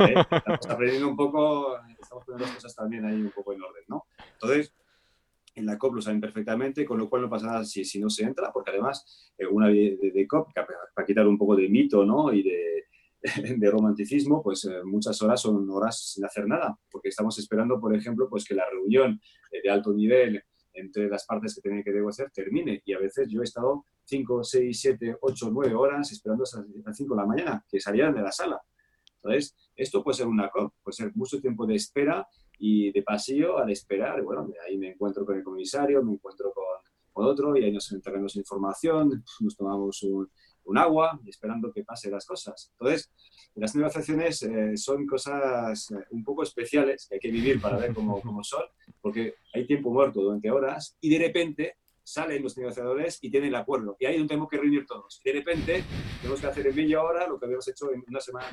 [0.00, 3.84] Eh, estamos aprendiendo un poco, estamos poniendo las cosas también ahí un poco en orden,
[3.88, 4.06] ¿no?
[4.34, 4.74] Entonces,
[5.54, 8.10] en la COP lo saben perfectamente, con lo cual no pasa nada si, si no
[8.10, 12.04] se entra, porque además eh, una de, de, COP, para quitar un poco de mito
[12.04, 12.32] ¿no?
[12.32, 12.77] y de,
[13.56, 17.94] de romanticismo, pues eh, muchas horas son horas sin hacer nada, porque estamos esperando, por
[17.94, 20.42] ejemplo, pues que la reunión eh, de alto nivel
[20.72, 22.80] entre las partes que tienen que negociar termine.
[22.84, 26.96] Y a veces yo he estado 5, 6, 7, 8, 9 horas esperando hasta las
[26.96, 28.60] 5 de la mañana que salieran de la sala.
[29.16, 33.58] Entonces, esto puede ser una COP, puede ser mucho tiempo de espera y de pasillo
[33.58, 34.22] al esperar.
[34.22, 36.64] Bueno, ahí me encuentro con el comisario, me encuentro con,
[37.12, 40.30] con otro y ahí nos entregamos información, nos tomamos un,
[40.68, 42.70] un agua esperando que pase las cosas.
[42.72, 43.10] Entonces,
[43.54, 47.94] las negociaciones eh, son cosas eh, un poco especiales que hay que vivir para ver
[47.94, 48.64] cómo, cómo son,
[49.00, 53.54] porque hay tiempo muerto durante horas y de repente salen los negociadores y tienen el
[53.54, 53.96] acuerdo.
[53.98, 55.20] Y ahí donde tenemos que reunir todos.
[55.24, 55.84] Y de repente
[56.20, 58.46] tenemos que hacer en media hora lo que habíamos hecho en una semana.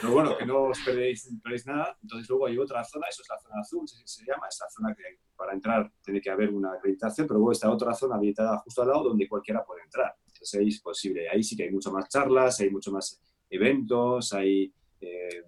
[0.00, 1.28] Pero bueno, que no os perdéis,
[1.66, 1.96] nada.
[2.02, 4.94] Entonces luego hay otra zona, eso es la zona azul, se, se llama, esa zona
[4.94, 5.02] que
[5.36, 8.88] para entrar tiene que haber una acreditación, pero luego está otra zona habilitada justo al
[8.88, 10.14] lado donde cualquiera puede entrar.
[10.26, 13.20] Entonces ahí es posible, ahí sí que hay mucho más charlas, hay mucho más
[13.50, 15.42] eventos, hay eh,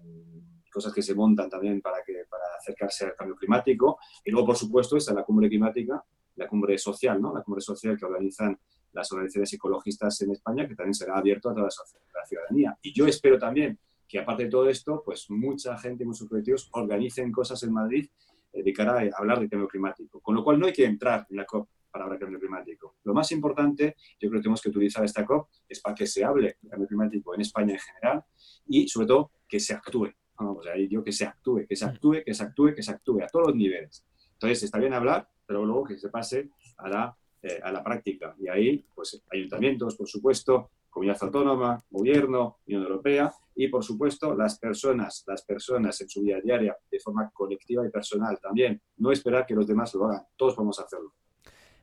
[0.71, 3.99] cosas que se montan también para, que, para acercarse al cambio climático.
[4.23, 6.03] Y luego, por supuesto, está la cumbre climática,
[6.35, 7.33] la cumbre social, ¿no?
[7.33, 8.59] La cumbre social que organizan
[8.93, 12.77] las organizaciones ecologistas en España, que también será abierto a toda la ciudadanía.
[12.81, 13.77] Y yo espero también
[14.11, 18.09] que aparte de todo esto, pues mucha gente, muchos colectivos organicen cosas en Madrid
[18.51, 20.19] eh, de cara a hablar de cambio climático.
[20.19, 22.97] Con lo cual no hay que entrar en la COP para hablar de cambio climático.
[23.05, 26.25] Lo más importante, yo creo que tenemos que utilizar esta COP, es para que se
[26.25, 28.25] hable de cambio climático en España en general
[28.67, 30.09] y sobre todo que se actúe.
[30.35, 33.21] O sea, yo que se actúe, que se actúe, que se actúe, que se actúe
[33.23, 34.05] a todos los niveles.
[34.33, 38.35] Entonces, está bien hablar, pero luego que se pase a la, eh, a la práctica.
[38.37, 44.59] Y ahí, pues, ayuntamientos, por supuesto, comunidad autónoma, gobierno, Unión Europea y, por supuesto, las
[44.59, 48.79] personas, las personas en su vida diaria, de forma colectiva y personal también.
[48.97, 51.13] No esperar que los demás lo hagan, todos podemos hacerlo.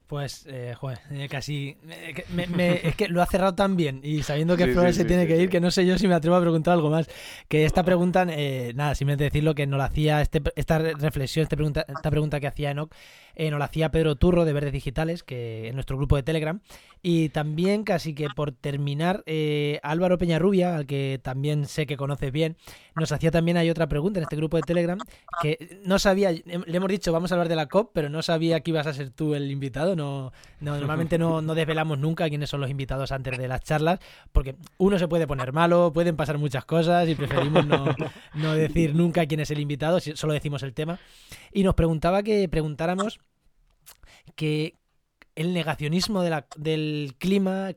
[0.09, 1.77] Pues, eh, joder, eh, casi.
[1.91, 5.37] Eh, es que lo ha cerrado tan bien y sabiendo que Flores se tiene que
[5.37, 7.11] ir, que no sé yo si me atrevo a preguntar algo más.
[7.47, 11.57] Que esta pregunta, eh, nada, simplemente decirlo que nos la hacía, este, esta reflexión, esta
[11.57, 12.91] pregunta, esta pregunta que hacía Enoch,
[13.39, 16.61] nos la hacía Pedro Turro de Verdes Digitales, que en nuestro grupo de Telegram.
[17.03, 19.23] Y también, casi que por terminar,
[19.83, 22.57] Álvaro Peñarrubia, al que también sé que conoces bien,
[22.97, 24.99] nos hacía también, hay otra pregunta en este grupo de Telegram,
[25.41, 28.59] que no sabía, le hemos dicho, vamos a hablar de la COP, pero no sabía
[28.61, 32.71] que ibas a ser tú el invitado no, normalmente no, desvelamos nunca quiénes son los
[32.71, 33.99] invitados antes de las charlas,
[34.33, 39.27] porque uno se puede poner malo, pueden pasar muchas cosas y preferimos no, decir nunca
[39.27, 40.99] quién es el invitado, solo decimos el tema.
[41.53, 43.21] Y nos preguntaba que preguntáramos
[44.35, 44.75] que
[45.35, 46.23] el negacionismo
[46.57, 47.73] del clima,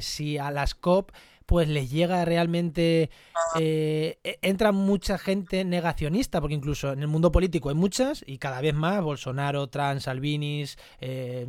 [0.00, 1.12] si a las COP
[1.46, 3.10] pues les llega realmente,
[3.58, 8.38] eh, e, entra mucha gente negacionista, porque incluso en el mundo político hay muchas y
[8.38, 11.46] cada vez más, Bolsonaro, Trump, Salvinis, eh,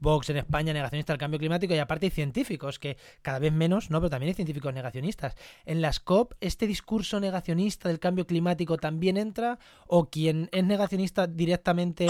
[0.00, 3.90] Vox en España, negacionista del cambio climático, y aparte hay científicos, que cada vez menos,
[3.90, 5.34] no, pero también hay científicos negacionistas.
[5.66, 9.58] En las COP, ¿este discurso negacionista del cambio climático también entra?
[9.86, 12.06] ¿O quien es negacionista directamente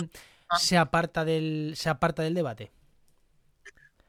[0.59, 2.71] se aparta del, se aparta del debate?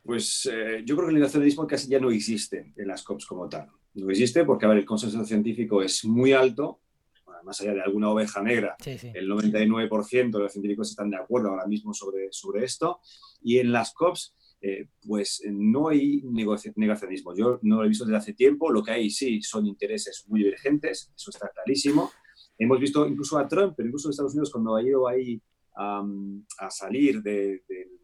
[0.04, 3.48] Pues eh, yo creo que el negacionismo casi ya no existe en las COPs como
[3.48, 3.70] tal.
[3.94, 6.80] No existe porque, a ver, el consenso científico es muy alto,
[7.44, 11.66] más allá de alguna oveja negra, el 99% de los científicos están de acuerdo ahora
[11.66, 13.00] mismo sobre, sobre esto.
[13.42, 17.36] Y en las COPs, eh, pues no hay negacionismo.
[17.36, 18.72] Yo no lo he visto desde hace tiempo.
[18.72, 22.12] Lo que hay sí son intereses muy divergentes, eso está clarísimo.
[22.58, 25.42] Hemos visto incluso a Trump, pero incluso a Estados Unidos, cuando ha ido ahí
[25.74, 28.01] a salir del Acuerdo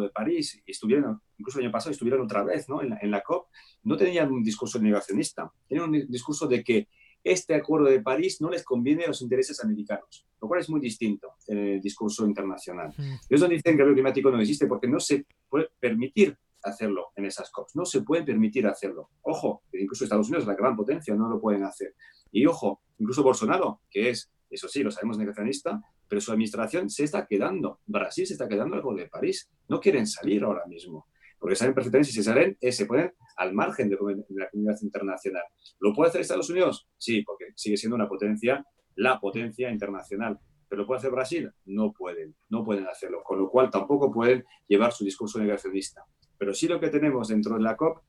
[0.00, 2.82] de París y estuvieron, incluso el año pasado estuvieron otra vez ¿no?
[2.82, 3.48] en, la, en la COP,
[3.84, 6.88] no tenían un discurso negacionista, tenían un discurso de que
[7.24, 10.80] este Acuerdo de París no les conviene a los intereses americanos, lo cual es muy
[10.80, 12.94] distinto en el discurso internacional.
[12.96, 13.14] Mm.
[13.28, 17.08] Ellos no dicen que el cambio climático no existe porque no se puede permitir hacerlo
[17.16, 19.10] en esas COPs, no se puede permitir hacerlo.
[19.22, 21.94] Ojo, incluso Estados Unidos, la gran potencia, no lo pueden hacer.
[22.30, 27.04] Y ojo, incluso Bolsonaro, que es, eso sí, lo sabemos, negacionista, pero su administración se
[27.04, 27.80] está quedando.
[27.86, 29.50] Brasil se está quedando algo de París.
[29.68, 31.06] No quieren salir ahora mismo,
[31.38, 33.96] porque saben perfectamente si se salen, eh, se ponen al margen de,
[34.30, 35.44] la comunidad internacional.
[35.78, 36.88] ¿Lo puede hacer Estados Unidos?
[36.96, 38.64] Sí, porque sigue siendo una potencia,
[38.96, 40.38] la potencia internacional.
[40.68, 41.50] ¿Pero lo puede hacer Brasil?
[41.66, 46.04] No pueden, no pueden hacerlo, con lo cual tampoco pueden llevar su discurso negacionista.
[46.36, 48.02] Pero sí lo que tenemos dentro de la COP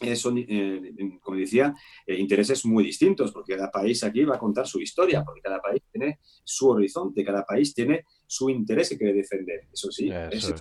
[0.00, 0.92] eh, son, eh,
[1.22, 1.74] como decía,
[2.06, 5.60] eh, intereses muy distintos, porque cada país aquí va a contar su historia, porque cada
[5.60, 9.68] país tiene su horizonte, cada país tiene su interés que quiere defender.
[9.72, 10.54] Eso sí, eso,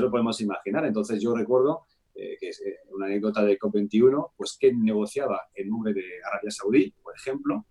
[0.00, 0.84] lo podemos imaginar.
[0.86, 6.02] Entonces yo recuerdo que es una anécdota de COP21, pues que negociaba en nombre de
[6.24, 7.64] Arabia Saudí, por ejemplo,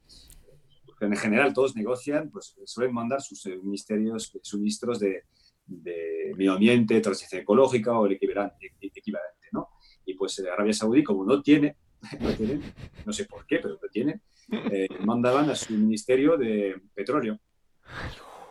[0.85, 5.23] porque en general todos negocian, pues suelen mandar sus ministerios, suministros de,
[5.65, 8.71] de medio ambiente, transición ecológica o el equivalente.
[10.07, 11.75] Y pues eh, Arabia Saudí, como no tiene,
[12.19, 12.61] no, tiene,
[13.05, 14.21] no sé por qué, pero lo tiene,
[14.71, 17.39] eh, mandaban a su ministerio de petróleo.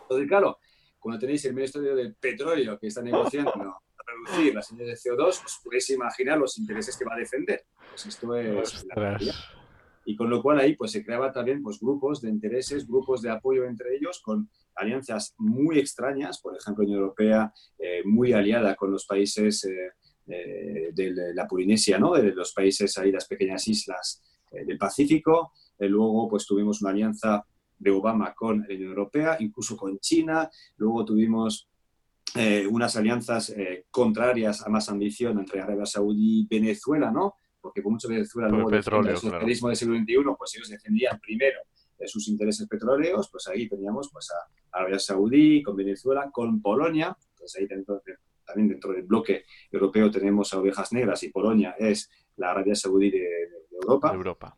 [0.03, 0.59] Entonces, claro,
[0.99, 3.51] cuando tenéis el ministerio de petróleo que está negociando
[4.07, 7.65] reducir las emisiones de CO2, os podéis imaginar los intereses que va a defender.
[7.89, 8.85] Pues esto es
[10.05, 13.31] Y con lo cual ahí pues se creaba también pues grupos de intereses, grupos de
[13.31, 18.91] apoyo entre ellos con alianzas muy extrañas, por ejemplo, Unión Europea eh, muy aliada con
[18.91, 19.91] los países eh,
[20.27, 22.13] de la Polinesia, ¿no?
[22.13, 24.21] de los países ahí, las pequeñas islas
[24.51, 25.53] eh, del Pacífico.
[25.79, 27.45] Eh, luego pues tuvimos una alianza
[27.77, 30.49] de Obama con la Unión Europea, incluso con China.
[30.77, 31.69] Luego tuvimos
[32.69, 33.55] unas alianzas
[33.89, 37.33] contrarias a más ambición entre Arabia Saudí y Venezuela, ¿no?
[37.59, 41.57] Porque por mucho Venezuela luego el socialismo del siglo XXI, pues ellos defendían primero
[42.05, 47.55] sus intereses petroleros, pues ahí teníamos pues a Arabia Saudí, con Venezuela, con Polonia, pues
[47.55, 48.01] ahí dentro,
[48.47, 53.11] también dentro del bloque europeo tenemos a Ovejas Negras y Polonia es la Arabia Saudí
[53.11, 53.27] de,
[53.71, 54.13] Europa.
[54.13, 54.57] Europa.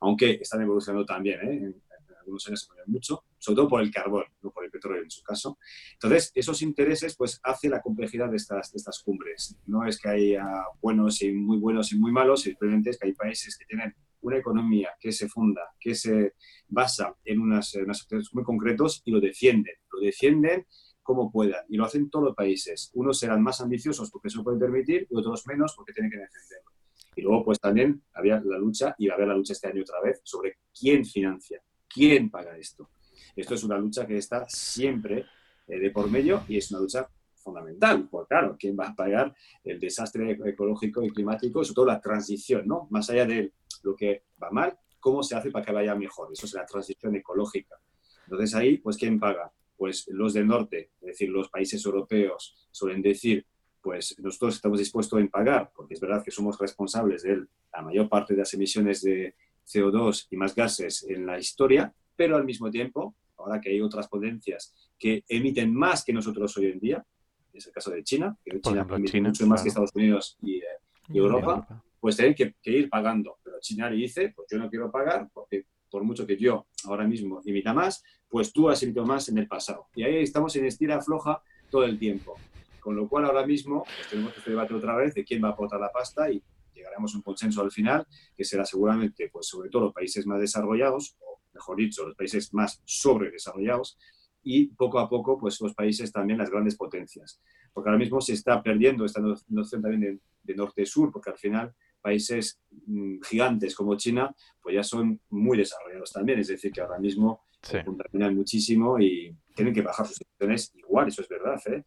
[0.00, 1.54] Aunque están evolucionando también, ¿eh?
[1.54, 1.82] en,
[2.20, 5.10] algunos años se mueven mucho, sobre todo por el carbón, no por el petróleo en
[5.10, 5.58] su caso.
[5.94, 9.56] Entonces, esos intereses pues hace la complejidad de estas, de estas cumbres.
[9.66, 10.44] No es que haya
[10.80, 14.36] buenos y muy buenos y muy malos, simplemente es que hay países que tienen una
[14.36, 16.34] economía que se funda, que se
[16.68, 19.74] basa en unas, en unos muy concretos y lo defienden.
[19.90, 20.66] Lo defienden
[21.02, 21.64] como puedan.
[21.68, 22.90] Y lo hacen todos los países.
[22.94, 26.18] Unos serán más ambiciosos porque se lo pueden permitir y otros menos porque tienen que
[26.18, 26.70] defenderlo.
[27.16, 29.82] Y luego, pues también había la lucha, y va a haber la lucha este año
[29.82, 32.90] otra vez, sobre quién financia, quién paga esto.
[33.34, 35.26] Esto es una lucha que está siempre
[35.66, 39.34] eh, de por medio y es una lucha fundamental, porque claro, ¿quién va a pagar
[39.64, 41.64] el desastre ecológico y climático?
[41.64, 42.86] Sobre todo la transición, ¿no?
[42.90, 46.28] Más allá de lo que va mal, ¿cómo se hace para que vaya mejor?
[46.32, 47.76] Eso es la transición ecológica.
[48.24, 49.50] Entonces ahí, pues, ¿quién paga?
[49.80, 53.46] Pues los del norte, es decir, los países europeos suelen decir,
[53.80, 58.06] pues nosotros estamos dispuestos a pagar, porque es verdad que somos responsables de la mayor
[58.06, 59.34] parte de las emisiones de
[59.66, 64.06] CO2 y más gases en la historia, pero al mismo tiempo, ahora que hay otras
[64.06, 67.06] potencias que emiten más que nosotros hoy en día,
[67.50, 70.64] es el caso de China, que China emite mucho más que Estados Unidos y, eh,
[71.08, 73.38] Europa, pues tienen que, ir pagando.
[73.42, 77.06] Pero China le dice, pues yo no quiero pagar porque por mucho que yo ahora
[77.06, 79.88] mismo emita más, pues tú has emitido más en el pasado.
[79.94, 82.36] Y ahí estamos en estira floja todo el tiempo.
[82.80, 85.52] Con lo cual ahora mismo pues, tenemos este debate otra vez de quién va a
[85.52, 86.42] aportar la pasta y
[86.74, 90.40] llegaremos a un consenso al final, que será seguramente, pues sobre todo los países más
[90.40, 93.98] desarrollados, o mejor dicho, los países más sobredesarrollados,
[94.42, 97.40] y poco a poco, pues los países también, las grandes potencias.
[97.72, 102.60] Porque ahora mismo se está perdiendo esta noción también de, norte-sur, porque al final países
[102.86, 107.44] mm, gigantes como China, pues ya son muy desarrollados también, es decir, que ahora mismo
[107.62, 111.60] se contaminan muchísimo y tienen que bajar sus emisiones igual, eso es verdad.
[111.66, 111.84] ¿eh?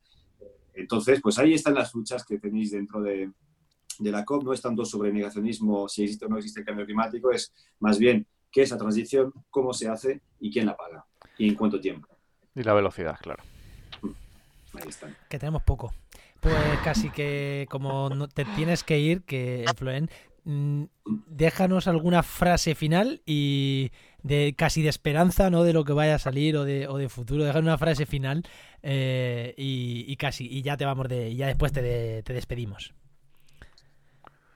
[0.73, 3.31] Entonces, pues ahí están las luchas que tenéis dentro de,
[3.99, 6.85] de la COP, no es tanto sobre negacionismo, si existe o no existe el cambio
[6.85, 11.05] climático, es más bien qué es la transición, cómo se hace y quién la paga
[11.37, 12.07] y en cuánto tiempo.
[12.55, 13.43] Y la velocidad, claro.
[14.73, 15.15] Ahí están.
[15.29, 15.93] Que tenemos poco.
[16.43, 19.63] Pues casi que como no te tienes que ir, que
[20.43, 20.83] mm,
[21.27, 23.91] déjanos alguna frase final y
[24.23, 25.63] de casi de esperanza, ¿no?
[25.63, 27.45] De lo que vaya a salir o de, o de futuro.
[27.45, 28.43] Déjanos una frase final
[28.81, 32.93] eh, y, casi, y ya te vamos de, ya después te, te despedimos.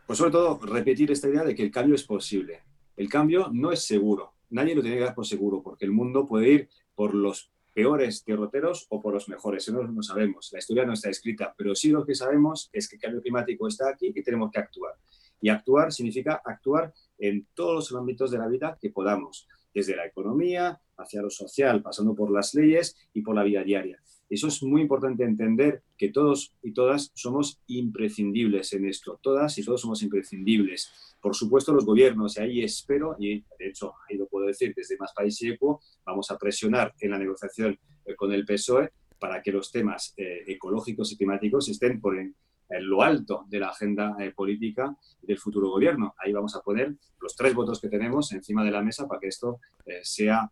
[0.06, 2.64] Pues sobre todo repetir esta idea de que el cambio es posible.
[2.98, 4.34] El cambio no es seguro.
[4.50, 8.26] Nadie lo tiene que dar por seguro, porque el mundo puede ir por los peores
[8.26, 9.68] derroteros o por los mejores.
[9.68, 10.50] Eso no sabemos.
[10.52, 13.68] La historia no está escrita, pero sí lo que sabemos es que el cambio climático
[13.68, 14.96] está aquí y tenemos que actuar.
[15.40, 20.08] Y actuar significa actuar en todos los ámbitos de la vida que podamos, desde la
[20.08, 24.02] economía hacia lo social, pasando por las leyes y por la vida diaria.
[24.28, 29.20] Eso es muy importante entender que todos y todas somos imprescindibles en esto.
[29.22, 31.16] Todas y todos somos imprescindibles.
[31.20, 34.98] Por supuesto, los gobiernos, y ahí espero, y de hecho ahí lo puedo decir desde
[34.98, 39.42] Más País y Equo, vamos a presionar en la negociación eh, con el PSOE para
[39.42, 42.36] que los temas eh, ecológicos y climáticos estén por en,
[42.82, 46.14] lo alto de la agenda eh, política del futuro gobierno.
[46.18, 49.28] Ahí vamos a poner los tres votos que tenemos encima de la mesa para que
[49.28, 49.60] esto
[50.04, 50.52] sea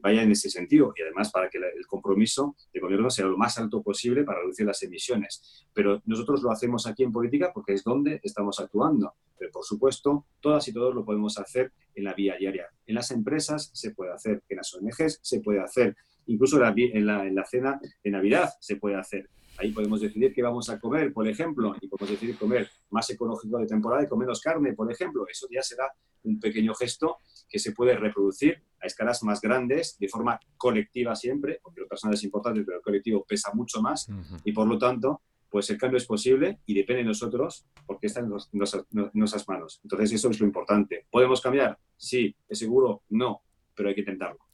[0.00, 3.58] vaya en ese sentido y además para que el compromiso de gobierno sea lo más
[3.58, 5.66] alto posible para reducir las emisiones.
[5.72, 9.14] Pero nosotros lo hacemos aquí en política porque es donde estamos actuando.
[9.38, 12.66] Pero por supuesto, todas y todos lo podemos hacer en la vía diaria.
[12.86, 15.96] En las empresas se puede hacer, en las ONGs se puede hacer,
[16.26, 19.28] incluso en la, en la cena de Navidad se puede hacer.
[19.58, 23.58] Ahí podemos decidir qué vamos a comer, por ejemplo, y podemos decidir comer más ecológico
[23.58, 25.26] de temporada y con menos carne, por ejemplo.
[25.28, 25.92] Eso ya será
[26.22, 27.18] un pequeño gesto
[27.48, 32.14] que se puede reproducir a escalas más grandes, de forma colectiva siempre, porque lo personal
[32.14, 34.08] es importante, pero el colectivo pesa mucho más,
[34.44, 38.20] y por lo tanto, pues el cambio es posible y depende de nosotros, porque está
[38.20, 39.80] en, en nuestras manos.
[39.82, 41.06] Entonces, eso es lo importante.
[41.10, 41.78] ¿Podemos cambiar?
[41.96, 42.36] Sí.
[42.46, 43.02] ¿Es seguro?
[43.08, 43.40] No,
[43.74, 44.47] pero hay que intentarlo.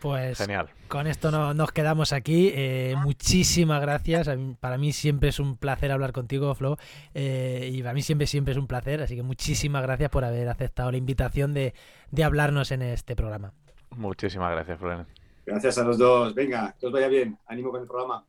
[0.00, 0.68] Pues Genial.
[0.86, 2.52] con esto nos quedamos aquí.
[2.54, 4.30] Eh, muchísimas gracias.
[4.60, 6.76] Para mí siempre es un placer hablar contigo, Flo.
[7.14, 9.02] Eh, y para mí siempre, siempre es un placer.
[9.02, 11.74] Así que muchísimas gracias por haber aceptado la invitación de,
[12.22, 13.52] hablarnos en este programa.
[13.90, 15.06] Muchísimas gracias, Flo.
[15.46, 16.34] Gracias a los dos.
[16.34, 17.38] Venga, que os vaya bien.
[17.46, 18.24] Ánimo con el programa.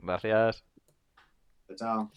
[0.00, 0.64] Gracias.
[1.76, 2.10] Chao.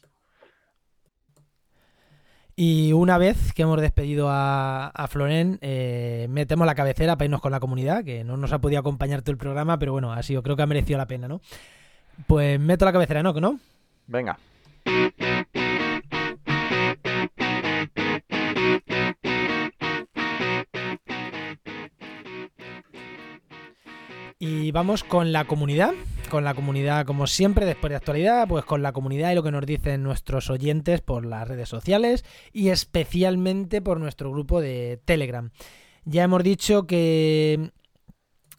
[2.60, 7.40] Y una vez que hemos despedido a, a Floren, eh, metemos la cabecera para irnos
[7.40, 10.24] con la comunidad, que no nos ha podido acompañar todo el programa, pero bueno, ha
[10.24, 11.40] sido, creo que ha merecido la pena, ¿no?
[12.26, 13.32] Pues meto la cabecera, ¿no?
[13.34, 13.60] ¿No?
[14.08, 14.40] Venga.
[24.40, 25.94] Y vamos con la comunidad,
[26.28, 29.52] con la comunidad como siempre, después de actualidad, pues con la comunidad y lo que
[29.52, 35.52] nos dicen nuestros oyentes por las redes sociales y especialmente por nuestro grupo de Telegram.
[36.06, 37.72] Ya hemos dicho que,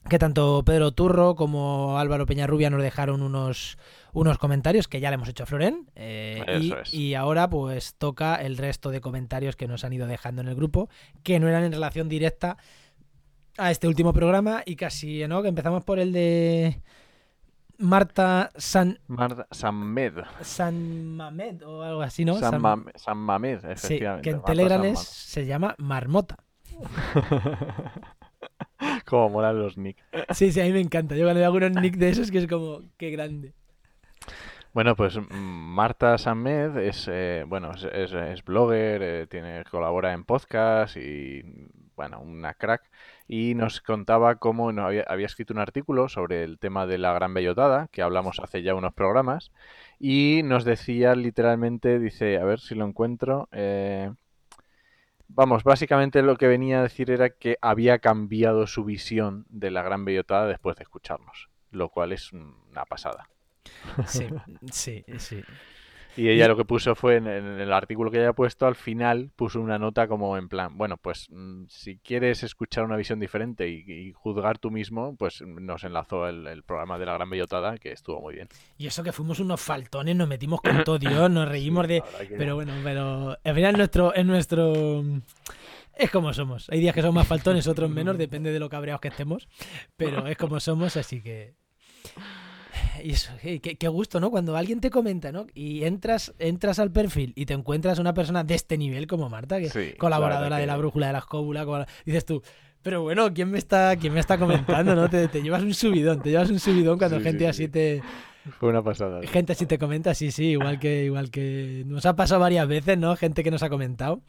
[0.09, 3.79] que tanto Pedro Turro como Álvaro Peñarrubia nos dejaron unos,
[4.13, 5.89] unos comentarios que ya le hemos hecho a Floren.
[5.95, 10.43] Eh, y, y, ahora pues toca el resto de comentarios que nos han ido dejando
[10.43, 10.91] en el grupo,
[11.23, 12.59] que no eran en relación directa
[13.59, 15.43] a este último programa y casi, ¿no?
[15.43, 16.81] Que empezamos por el de
[17.79, 20.15] Marta San, Marta Sanmed.
[20.43, 22.35] San Mamed o algo así, ¿no?
[22.35, 24.23] San, San- Mam- San Mamed, Sí, efectivamente.
[24.25, 26.37] que en Marta Telegram es- se llama Marmota.
[29.07, 29.97] Como molan los nick.
[30.31, 31.17] Sí, sí, a mí me encanta.
[31.17, 33.53] Yo cuando veo algunos nick de esos que es como, qué grande.
[34.75, 40.13] Bueno, pues mm, Marta Samed es, eh, bueno, es, es- es blogger, eh, tiene, colabora
[40.13, 41.43] en podcast y,
[41.97, 42.83] bueno, una crack.
[43.29, 47.13] Y nos contaba cómo no había, había escrito un artículo sobre el tema de la
[47.13, 49.53] gran bellotada, que hablamos hace ya unos programas,
[50.01, 54.11] y nos decía literalmente, dice, a ver si lo encuentro, eh,
[55.29, 59.83] vamos, básicamente lo que venía a decir era que había cambiado su visión de la
[59.83, 63.29] gran bellotada después de escucharnos, lo cual es una pasada.
[64.07, 64.27] Sí,
[64.73, 65.43] sí, sí.
[66.19, 69.31] Y ella lo que puso fue en, el artículo que ella ha puesto, al final
[69.37, 73.69] puso una nota como en plan, bueno, pues mm, si quieres escuchar una visión diferente
[73.69, 77.79] y, y juzgar tú mismo, pues nos enlazó el, el programa de la Gran Bellotada,
[77.79, 78.49] que estuvo muy bien.
[78.79, 82.03] Y eso que fuimos unos faltones, nos metimos con todo Dios, nos reímos de...
[82.37, 85.05] Pero bueno, pero al final nuestro, es nuestro...
[85.95, 86.69] Es como somos.
[86.71, 89.49] Hay días que somos más faltones, otros menos, depende de lo cabreados que estemos.
[89.97, 91.55] Pero es como somos, así que...
[93.05, 94.31] Y eso, qué, qué- qué gusto, ¿no?
[94.31, 95.47] Cuando alguien te comenta, ¿no?
[95.55, 99.59] Y entras, entras al perfil y te encuentras una persona de este nivel como Marta,
[99.59, 102.43] que Sí, es la colaboradora de la brújula de la escóbula, dices tú,
[102.83, 105.09] pero bueno, ¿quién me está, quién me está comentando, no?
[105.11, 107.69] Te, te llevas un subidón, te llevas un subidón cuando Sí, gente sí, así sí.
[107.69, 108.03] te,
[108.59, 109.21] Fue una pasada.
[109.27, 112.97] Gente así te comenta, sí, sí, igual que, igual que nos ha pasado varias veces,
[112.99, 113.15] ¿no?
[113.17, 114.21] Gente que nos ha comentado.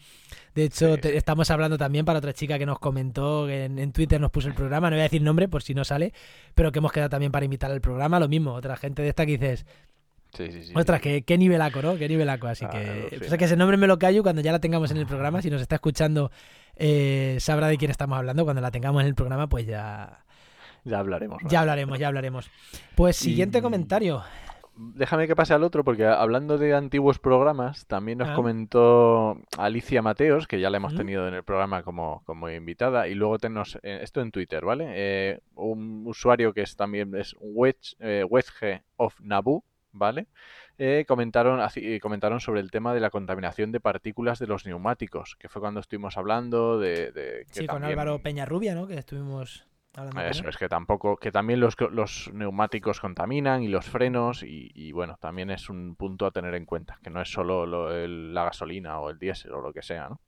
[0.56, 3.80] De hecho, Sí, te- estamos hablando también para otra chica que nos comentó, que en,
[3.80, 6.14] en Twitter nos puso el programa, no voy a decir nombre por si no sale,
[6.56, 9.26] pero que hemos quedado también para invitar al programa, lo mismo, otra gente de esta
[9.26, 9.66] que dices,
[10.38, 10.74] Sí, sí, sí.
[10.76, 11.98] ostras, qué, qué nivelaco, ¿no?
[11.98, 14.52] Qué nivelaco, así Ah, que, pues es que ese nombre me lo callo cuando ya
[14.52, 16.32] la tengamos en el programa, si nos está escuchando,
[16.76, 20.24] eh, sabrá de quién estamos hablando, cuando la tengamos en el programa, pues ya,
[20.90, 21.42] Ya hablaremos.
[21.48, 22.52] ya hablaremos, ya hablaremos.
[22.96, 24.24] Pues siguiente Y- comentario.
[24.82, 28.34] Déjame que pase al otro, porque hablando de antiguos programas, también nos Ah.
[28.36, 30.98] comentó Alicia Mateos, que ya la hemos Mm.
[30.98, 34.86] tenido en el programa como, como invitada, y luego tenemos eh, esto en Twitter, ¿vale?
[34.92, 40.28] Eh, un usuario que es también es Wedge, eh, Wedge of Nabu, ¿vale?
[40.78, 45.36] Eh, comentaron, así- comentaron sobre el tema de la contaminación de partículas de los neumáticos,
[45.38, 48.88] que fue cuando estuvimos hablando de, de que Sí, con Álvaro Peñarrubia, ¿no?
[48.88, 49.68] Que estuvimos
[50.30, 54.92] eso es que tampoco, que también los, los neumáticos contaminan y los frenos y, y,
[54.92, 58.34] bueno, también es un punto a tener en cuenta, que no es solo lo- el-
[58.34, 60.20] la gasolina o el diésel o lo que sea, ¿no?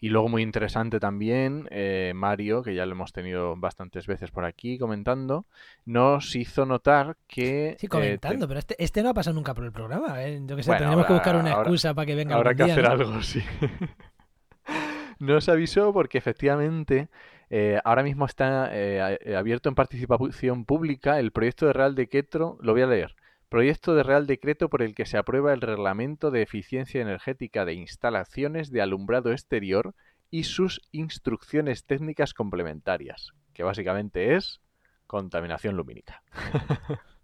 [0.00, 4.44] Y luego muy interesante también, eh, Mario, que ya lo hemos tenido bastantes veces por
[4.44, 5.46] aquí comentando,
[5.86, 7.76] nos hizo notar que...
[7.78, 10.22] Sí, eh, comentando, te- pero este, este no ha pasado nunca por el programa.
[10.22, 10.40] ¿eh?
[10.44, 12.64] Yo que sé, Bueno, tendremos que buscar una ahora- excusa para que venga Habrá que
[12.64, 12.90] día, hacer ¿no?
[12.90, 13.42] algo, sí.
[15.20, 17.08] Nos avisó porque efectivamente
[17.50, 22.72] eh, ahora mismo está eh, abierto en participación pública el proyecto de Real Decreto, lo
[22.72, 23.14] voy a leer,
[23.48, 27.74] proyecto de Real Decreto por el que se aprueba el Reglamento de Eficiencia Energética de
[27.74, 29.94] Instalaciones de Alumbrado Exterior
[30.30, 34.60] y sus instrucciones técnicas complementarias, que básicamente es
[35.06, 36.22] contaminación lumínica.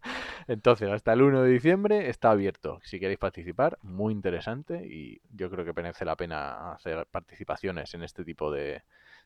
[0.46, 2.78] Entonces, hasta el 1 de diciembre está abierto.
[2.82, 8.02] Si queréis participar, muy interesante y yo creo que merece la pena hacer participaciones en
[8.02, 8.82] este tipo de,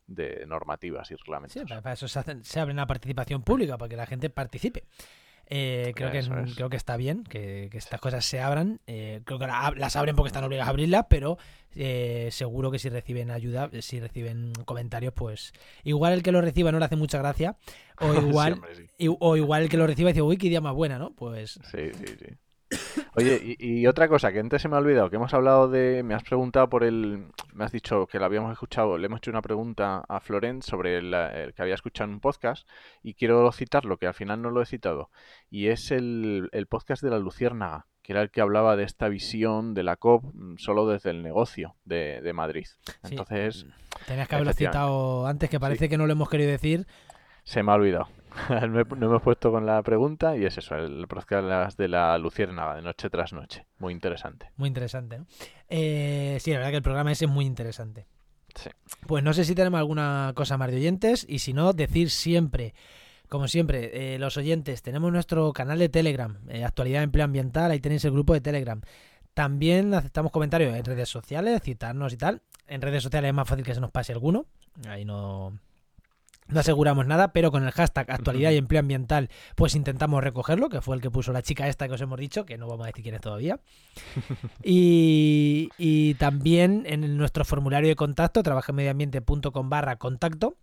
[0.07, 1.61] de normativas y reglamentos.
[1.61, 4.85] Sí, para, eso se, hacen- se abre una participación pública, para que la gente participe.
[5.47, 6.31] Eh, creo, que, es.
[6.55, 8.81] creo que está bien que, que estas cosas se abran.
[8.87, 11.37] Eh, creo que la- las abren porque están obligadas a abrirlas, pero
[11.75, 15.53] eh, seguro que si reciben ayuda, si reciben comentarios, pues
[15.83, 17.57] igual el que lo reciba no le hace mucha gracia,
[18.01, 18.87] o Sí, igual, hombre, sí.
[18.97, 21.13] y- o igual el que lo reciba dice, uy, qué idea más buena, ¿no?
[21.15, 22.27] Pues Sí, sí, sí.
[23.17, 26.03] Oye, y, y otra cosa que antes se me ha olvidado, que hemos hablado de,
[26.03, 29.31] me has preguntado por el, me has dicho que lo habíamos escuchado, le hemos hecho
[29.31, 32.69] una pregunta a Florent sobre el, el que había escuchado en un podcast
[33.03, 35.11] y quiero citarlo, que al final no lo he citado,
[35.49, 39.09] y es el, el podcast de la Luciérnaga, que era el que hablaba de esta
[39.09, 42.67] visión de la COP mm, solo desde el negocio de, de Madrid.
[42.85, 43.67] sí, Entonces,
[44.07, 46.87] tenías que haberlo citado antes, que parece que no lo hemos querido decir.
[47.45, 48.09] se me ha olvidado.
[48.69, 51.89] no, he- no me he puesto con la pregunta y es eso, el podcast de
[51.89, 53.67] la Luciérnaga, de noche tras noche.
[53.79, 54.51] Muy interesante.
[54.57, 55.27] Muy interesante, ¿no?
[55.69, 58.07] Eh, sí, la verdad que el programa ese es muy interesante.
[58.55, 58.71] Sí.
[59.07, 62.75] Pues no sé si tenemos alguna cosa más de oyentes y si no, decir siempre,
[63.29, 67.81] como siempre, eh, los oyentes, tenemos nuestro canal de Telegram, eh, Actualidad Empleo Ambiental, ahí
[67.81, 68.81] tenéis el grupo de Telegram.
[69.35, 72.43] También aceptamos comentarios en redes sociales, citarnos y tal.
[72.69, 74.47] En redes sociales es más fácil que se nos pase alguno.
[74.89, 75.59] Ahí no,
[76.49, 80.81] no aseguramos nada, pero con el hashtag actualidad y empleo ambiental, pues intentamos recogerlo, que
[80.81, 82.87] fue el que puso la chica esta que os hemos dicho, que no vamos a
[82.89, 83.61] decir quién es todavía.
[84.63, 90.57] Y, y también en nuestro formulario de contacto, trabajamediambiente.com barra contacto,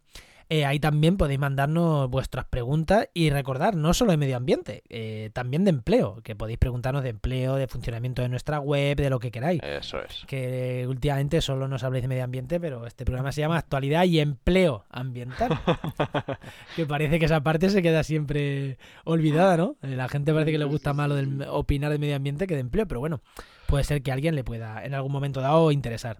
[0.54, 5.30] eh, ahí también podéis mandarnos vuestras preguntas y recordar, no solo de medio ambiente, eh,
[5.32, 9.20] también de empleo, que podéis preguntarnos de empleo, de funcionamiento de nuestra web, de lo
[9.20, 9.62] que queráis.
[9.64, 10.26] Eso es.
[10.28, 14.20] Que últimamente solo nos habléis de medio ambiente, pero este programa se llama Actualidad y
[14.20, 15.58] Empleo Ambiental.
[16.76, 19.78] que parece que esa parte se queda siempre olvidada, ¿no?
[19.82, 22.56] Eh, La gente parece que le gusta más lo del opinar de medio ambiente que
[22.56, 23.22] de empleo, pero bueno,
[23.68, 26.18] puede ser que a alguien le pueda en algún momento dado interesar.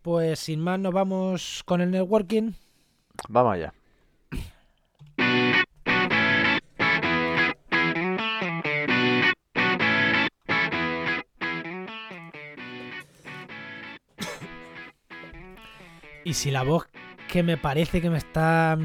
[0.00, 2.52] Pues sin más nos vamos con el networking.
[3.28, 3.72] Vamos allá.
[16.24, 16.88] Y si la voz
[17.28, 18.78] que me parece que me está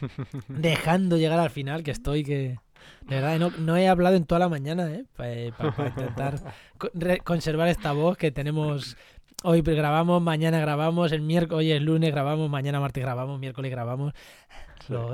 [0.48, 2.56] dejando llegar al final, que estoy que...
[3.02, 5.04] De verdad, no, no he hablado en toda la mañana, ¿eh?
[5.16, 6.40] Para intentar
[7.24, 8.96] conservar esta voz que tenemos...
[9.44, 14.12] Hoy grabamos, mañana grabamos, el miércoles, hoy es lunes grabamos, mañana martes grabamos, miércoles grabamos.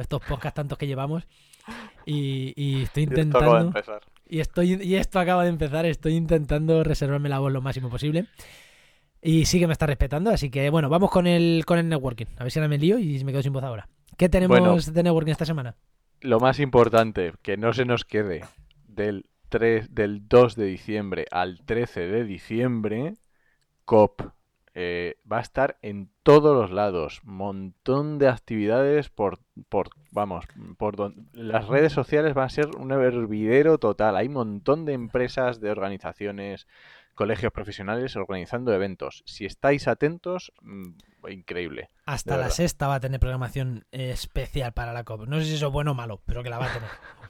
[0.01, 1.27] Estos podcasts tantos que llevamos.
[2.07, 3.67] Y, y estoy Y esto acaba de intentando...
[3.67, 4.03] empezar.
[4.27, 8.27] Y, estoy, y esto acaba de empezar, estoy intentando reservarme la voz lo máximo posible.
[9.21, 12.27] Y sí que me está respetando, así que bueno, vamos con el, con el networking.
[12.39, 13.89] A ver si ahora me lío y me quedo sin voz ahora.
[14.17, 14.77] ¿Qué tenemos Bueno.
[14.77, 15.77] de networking esta semana?
[16.21, 18.43] Lo más importante, que no se nos quede
[18.89, 23.15] del 3, del 2 de diciembre al 13 de diciembre,
[23.85, 24.23] COP.
[24.77, 27.21] eh, va a estar en todos los lados.
[27.23, 30.45] Montón de actividades por, por vamos,
[30.79, 34.17] por don- las redes sociales van a ser un hervidero total.
[34.17, 36.67] Hay montón de empresas, de organizaciones,
[37.15, 39.23] colegios profesionales organizando eventos.
[39.27, 40.89] Si estáis atentos, mm,
[41.31, 41.91] increíble.
[42.05, 45.29] Hasta la sexta va a tener programación eh, especial para la COP.
[45.29, 46.89] No sé si eso es bueno o malo, pero que la va a tener.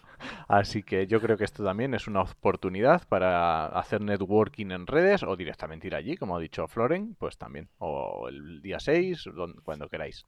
[0.48, 5.22] Así que yo creo que esto también es una oportunidad para hacer networking en redes
[5.22, 7.68] o directamente ir allí, como ha dicho Floren, pues también.
[7.78, 10.24] O el día 6, don- cuando queráis.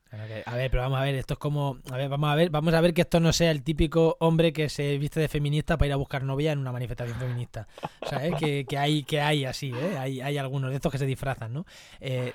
[0.46, 2.74] A ver, pero vamos a ver, esto es como, a ver, vamos a ver, vamos
[2.74, 5.86] a ver que esto no sea el típico hombre que se viste de feminista para
[5.88, 7.66] ir a buscar novia en una manifestación feminista.
[8.04, 8.34] ¿Sabes?
[8.38, 9.96] Que, que hay, que hay así, ¿eh?
[9.98, 11.64] Hay, hay algunos de estos que se disfrazan, ¿no?
[12.00, 12.32] Eh,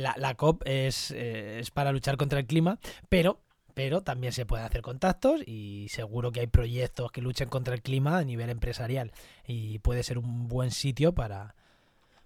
[0.00, 2.78] la, la COP es, eh, es para luchar contra el clima,
[3.08, 3.40] pero
[3.76, 7.82] pero también se pueden hacer contactos y seguro que hay proyectos que luchen contra el
[7.82, 9.12] clima a nivel empresarial
[9.46, 11.54] y puede ser un buen sitio para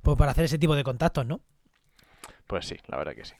[0.00, 1.40] pues para hacer ese tipo de contactos, ¿no?
[2.46, 3.34] Pues sí, la verdad que sí.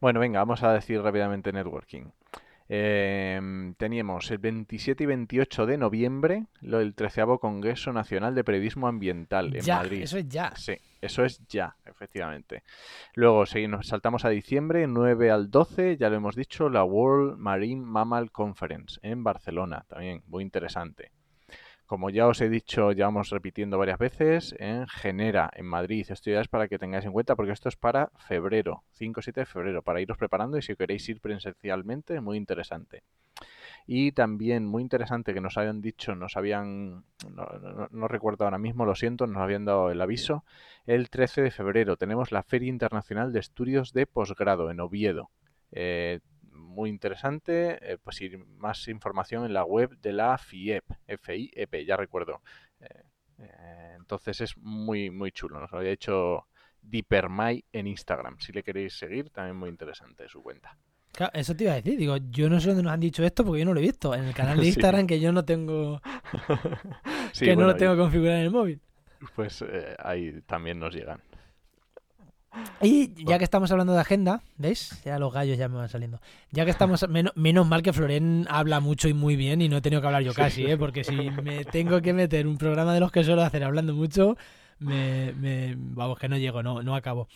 [0.00, 2.04] Bueno, venga, vamos a decir rápidamente networking.
[2.66, 8.88] Em, teníamos el 27 y 28 de noviembre lo del 13 Congreso Nacional de Periodismo
[8.88, 10.02] Ambiental en ya, Madrid.
[10.02, 10.56] eso es ya.
[10.56, 12.62] Sí, eso es ya, efectivamente.
[13.14, 17.84] Luego seguimos, saltamos a diciembre, 9 al 12, ya lo hemos dicho, la World Marine
[17.84, 21.10] Mammal Conference en Barcelona, también muy interesante.
[21.86, 26.06] Como ya os he dicho, ya vamos repitiendo varias veces, en Genera, en Madrid.
[26.08, 29.46] Esto ya es para que tengáis en cuenta porque esto es para febrero, 5-7 de
[29.46, 33.02] febrero, para iros preparando y si queréis ir presencialmente, muy interesante.
[33.86, 38.58] Y también muy interesante que nos habían dicho, nos habían, no, no- no recuerdo ahora
[38.58, 40.44] mismo, lo siento, nos habían dado el aviso,
[40.86, 45.30] el 13 de febrero tenemos la Feria Internacional de Estudios de Posgrado en Oviedo.
[45.72, 46.20] Eh,
[46.74, 50.84] muy interesante, eh, pues ir más información en la web de la FIEP,
[51.20, 52.42] FIEP, ya recuerdo.
[52.80, 52.86] Eh,
[53.38, 56.46] eh, entonces es muy, muy chulo, nos lo había hecho
[56.82, 60.76] Dipermai en Instagram, si le queréis seguir, también muy interesante su cuenta.
[61.12, 63.44] Claro, eso te iba a decir, digo, yo no sé dónde nos han dicho esto
[63.44, 64.14] porque yo no lo he visto.
[64.14, 64.68] En el canal de Sí.
[64.70, 66.00] Instagram que yo no tengo,
[67.32, 68.80] Sí, que no lo tengo configurado en el móvil.
[69.34, 71.20] pues eh, ahí también nos llegan.
[72.82, 75.00] Y ya que estamos hablando de agenda, ¿veis?
[75.04, 76.20] Ya los gallos ya me van saliendo.
[76.50, 79.78] Ya que estamos, menos, menos mal que Floren habla mucho y muy bien y no
[79.78, 80.76] he tenido que hablar yo casi, ¿eh?
[80.76, 84.36] Porque si me tengo que meter un programa de los que suelo hacer hablando mucho,
[84.78, 87.28] me, me- vamos, que no llego, no, no acabo.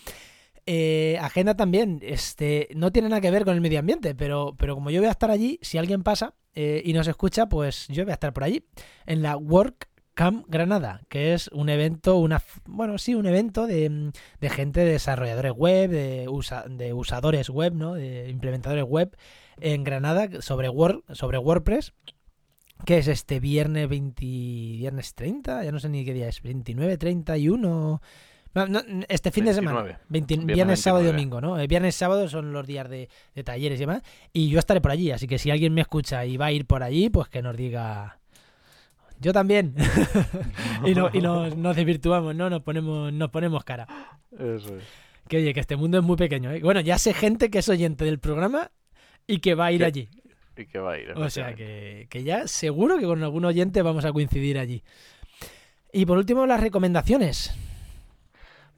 [0.66, 4.74] Eh, agenda también, este, no tiene nada que ver con el medio ambiente, pero, pero
[4.74, 8.04] como yo voy a estar allí, si alguien pasa eh, y nos escucha, pues yo
[8.04, 8.64] voy a estar por allí,
[9.06, 9.88] en la Work
[10.18, 14.10] Camp Granada, que es un evento, una, bueno, sí, un evento de, mm,
[14.40, 17.94] de gente, de desarrolladores web, de, usa- de usadores web, ¿no?
[17.94, 19.16] De implementadores web
[19.60, 21.92] en Granada sobre, Word, sobre WordPress,
[22.84, 26.98] que es este viernes 20, viernes 30, ya no sé ni qué día es, 29,
[26.98, 28.02] 31,
[28.54, 30.00] no, no, este fin de semana, 29.
[30.08, 31.16] 20 Viernes viernes, sábado y 29.
[31.36, 31.60] domingo, ¿no?
[31.62, 34.02] Eh, Viernes, sábado son los días de, de talleres y demás,
[34.32, 36.66] y yo estaré por allí, así que si alguien me escucha y va a ir
[36.66, 38.17] por allí, pues que nos diga...
[39.20, 39.74] Yo también.
[40.84, 42.48] y no, y nos, nos desvirtuamos, ¿no?
[42.50, 43.86] Nos ponemos, nos ponemos cara.
[44.32, 44.84] Eso es.
[45.28, 46.60] Que oye, que este mundo es muy pequeño, ¿eh?
[46.60, 48.70] Bueno, ya sé gente que es oyente del programa
[49.26, 50.08] y que va a ir allí.
[50.56, 51.12] Y que va a ir.
[51.12, 54.82] O sea que ya seguro que con algún oyente vamos a coincidir allí.
[55.92, 57.52] Y por último, las recomendaciones.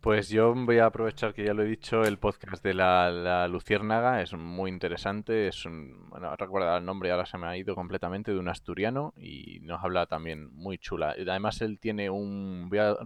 [0.00, 3.46] Pues yo voy a aprovechar que ya lo he dicho, el podcast de la, la
[3.48, 7.74] Luciérnaga es muy interesante, es un, bueno, recuerda el nombre, ahora se me ha ido
[7.74, 11.10] completamente, de un asturiano y nos habla también muy chula.
[11.10, 12.96] Además él tiene un, voy a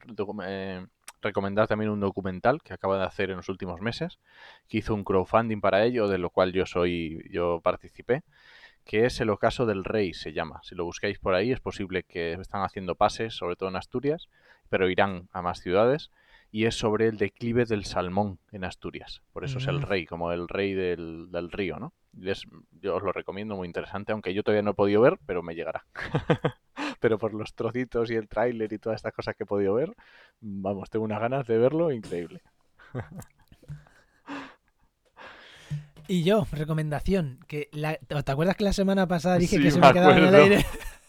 [0.46, 0.86] eh,
[1.20, 4.20] recomendar también un documental que acaba de hacer en los últimos meses,
[4.68, 8.22] que hizo un crowdfunding para ello, de lo cual yo soy, yo participé
[8.84, 10.60] que es el ocaso del rey, se llama.
[10.62, 14.28] Si lo buscáis por ahí, es posible que están haciendo pases, sobre todo en Asturias,
[14.68, 16.10] pero irán a más ciudades
[16.54, 19.22] y es sobre el declive del salmón en Asturias.
[19.32, 19.82] Por eso es el mm.
[19.82, 21.92] rey, como el rey del, río, ¿no?
[22.80, 25.56] yo os lo recomiendo, muy interesante, aunque yo todavía no he podido ver, pero me
[25.56, 25.84] llegará.
[27.00, 29.96] pero por los trocitos y el tráiler y todas estas cosas que he podido ver,
[30.40, 32.40] vamos, tengo unas ganas de verlo increíble.
[36.06, 40.14] Y yo, recomendación, que ¿te acuerdas que la semana pasada dije que se me, quedaba
[40.18, 40.66] en el aire?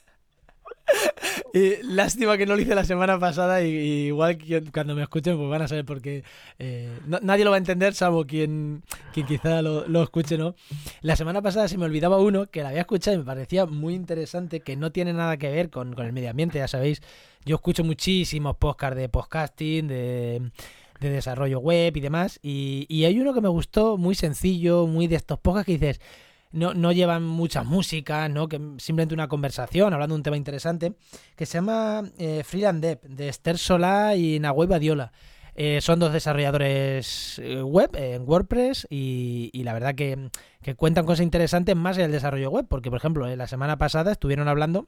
[1.83, 4.37] lástima que no lo hice la semana pasada y, igual
[4.73, 6.23] cuando me escuchen pues van a saber porque
[6.59, 6.89] eh,
[7.21, 8.83] nadie lo va a entender salvo quien,
[9.13, 10.55] quien quizá lo, lo, escuche, ¿no?
[11.01, 13.93] La semana pasada se me olvidaba uno que la había escuchado y me parecía muy
[13.93, 17.01] interesante, que no tiene nada que ver con, con el medio ambiente, ya sabéis.
[17.45, 20.41] Yo escucho muchísimos podcasts de podcasting, de
[20.99, 22.39] de desarrollo web y demás.
[22.41, 26.01] Y, y, hay uno que me gustó muy sencillo, muy de estos podcasts que dices,
[26.55, 28.47] no, no llevan mucha música, ¿no?
[28.47, 30.95] Que simplemente una conversación, hablando de un tema interesante,
[31.35, 35.11] que se llama eh, Freeland Dev, de Esther Solá y Nahuel Badiola.
[35.53, 40.29] Eh, son dos desarrolladores eh, web en WordPress y, la verdad que,
[40.61, 44.13] que, cuentan cosas interesantes más en el desarrollo web, porque por ejemplo, la semana pasada
[44.13, 44.87] estuvieron hablando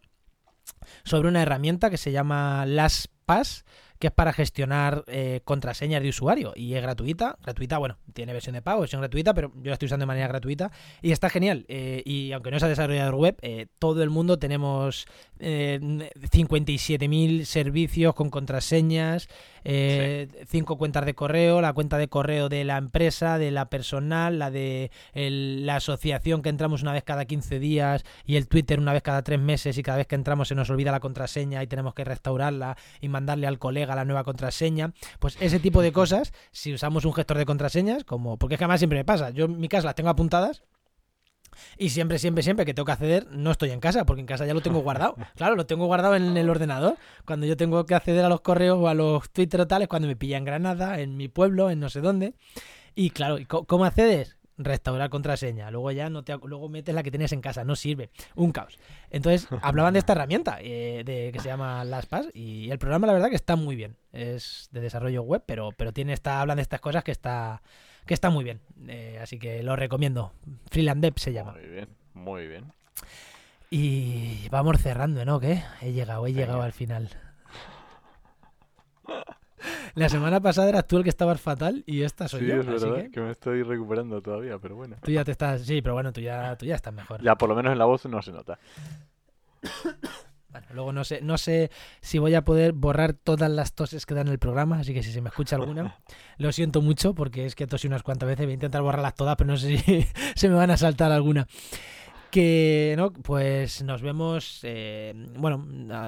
[1.03, 3.65] sobre una herramienta que se llama LastPass,
[3.99, 7.37] que es para gestionar eh, contraseñas de usuario y es gratuita.
[7.43, 10.27] Gratuita, bueno, tiene versión de pago, versión gratuita, pero yo la estoy usando de manera
[10.27, 10.71] gratuita
[11.01, 11.65] y está genial.
[11.67, 15.07] Eh, y aunque no sea desarrollador web, eh, todo el mundo tenemos
[15.39, 19.29] 57.000 servicios con contraseñas,
[20.47, 24.51] cinco cuentas de correo, la cuenta de correo de la empresa, de la personal, la
[24.51, 29.03] de la asociación que entramos una vez cada 15 días y el Twitter una vez
[29.03, 31.93] cada tres meses y cada vez que entramos se nos olvida la contraseña y tenemos
[31.93, 36.73] que restaurarla y mandarle al colega la nueva contraseña, pues ese tipo de cosas, si
[36.73, 39.59] usamos un gestor de contraseñas, como, porque es que además siempre me pasa, yo en
[39.59, 40.63] mi casa las tengo apuntadas,
[41.77, 44.45] y siempre, siempre, siempre que tengo que acceder, no estoy en casa, porque en casa
[44.45, 45.15] ya lo tengo guardado.
[45.35, 46.97] Claro, lo tengo guardado en el ordenador.
[47.25, 50.07] Cuando yo tengo que acceder a los correos o a los Twitter o tales, cuando
[50.07, 52.33] me pilla en Granada, en mi pueblo, en no sé dónde.
[52.95, 54.37] Y claro, ¿cómo accedes?
[54.57, 58.09] restaurar contraseña, luego ya no te luego metes la que tienes en casa, no sirve,
[58.35, 58.77] un caos.
[59.09, 63.13] Entonces hablaban de esta herramienta eh, de que se llama LastPass y el programa la
[63.13, 66.63] verdad que está muy bien, es de desarrollo web, pero pero tiene esta hablan de
[66.63, 67.61] estas cosas que está
[68.07, 70.31] que está muy bien, eh, así que lo recomiendo.
[70.71, 71.53] Freeland Dev se llama.
[71.53, 72.73] Muy bien, muy bien.
[73.69, 75.39] Y vamos cerrando, ¿no?
[75.39, 75.61] ¿Qué?
[75.81, 77.09] He llegado, he llegado al final.
[79.95, 82.59] La semana pasada eras tú el que estabas fatal y esta soy sí, yo.
[82.59, 83.19] es verdad que...
[83.19, 84.95] me estoy recuperando todavía, pero bueno.
[85.01, 87.21] Tú ya te estás, sí, pero bueno, tú ya, tú ya estás mejor.
[87.23, 88.59] Ya, por lo menos en la voz no se nota.
[90.57, 91.69] Bueno, luego no sé, no sé
[92.01, 95.03] si voy a poder borrar todas las toses que dan en el programa, así que
[95.03, 95.99] si se me escucha alguna,
[96.39, 99.35] lo siento mucho porque es que tosí unas cuantas veces, voy a intentar borrarlas todas,
[99.35, 101.47] pero no sé si se me van a saltar alguna.
[102.31, 105.59] Que no pues nos vemos eh, bueno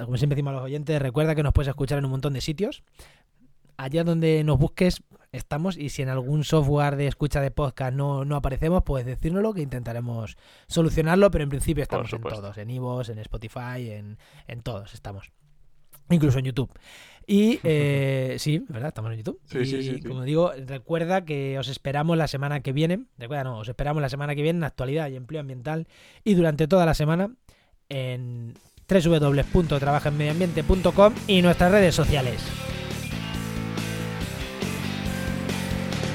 [0.04, 2.42] como siempre decimos a los oyentes recuerda que nos puedes escuchar en un montón de
[2.42, 2.84] sitios.
[3.78, 8.26] Allá donde nos busques estamos y si en algún software de escucha de podcast no,
[8.26, 13.10] no aparecemos, pues decírnoslo que intentaremos solucionarlo, pero en principio estamos en todos, en Ivos,
[13.10, 14.18] en Spotify, en,
[14.48, 15.32] en todos estamos.
[16.10, 16.72] Incluso en YouTube.
[17.28, 18.88] Y eh, sí, ¿verdad?
[18.88, 19.40] Estamos en YouTube.
[19.46, 23.06] Sí, sí, sí, como digo, recuerda que os esperamos la semana que viene.
[23.18, 25.88] Recuerda, no, os esperamos la semana que viene en actualidad y empleo ambiental.
[26.24, 27.32] Y durante toda la semana
[27.90, 28.56] en
[28.90, 32.42] www.trabajenmedioambiente.com y nuestras redes sociales.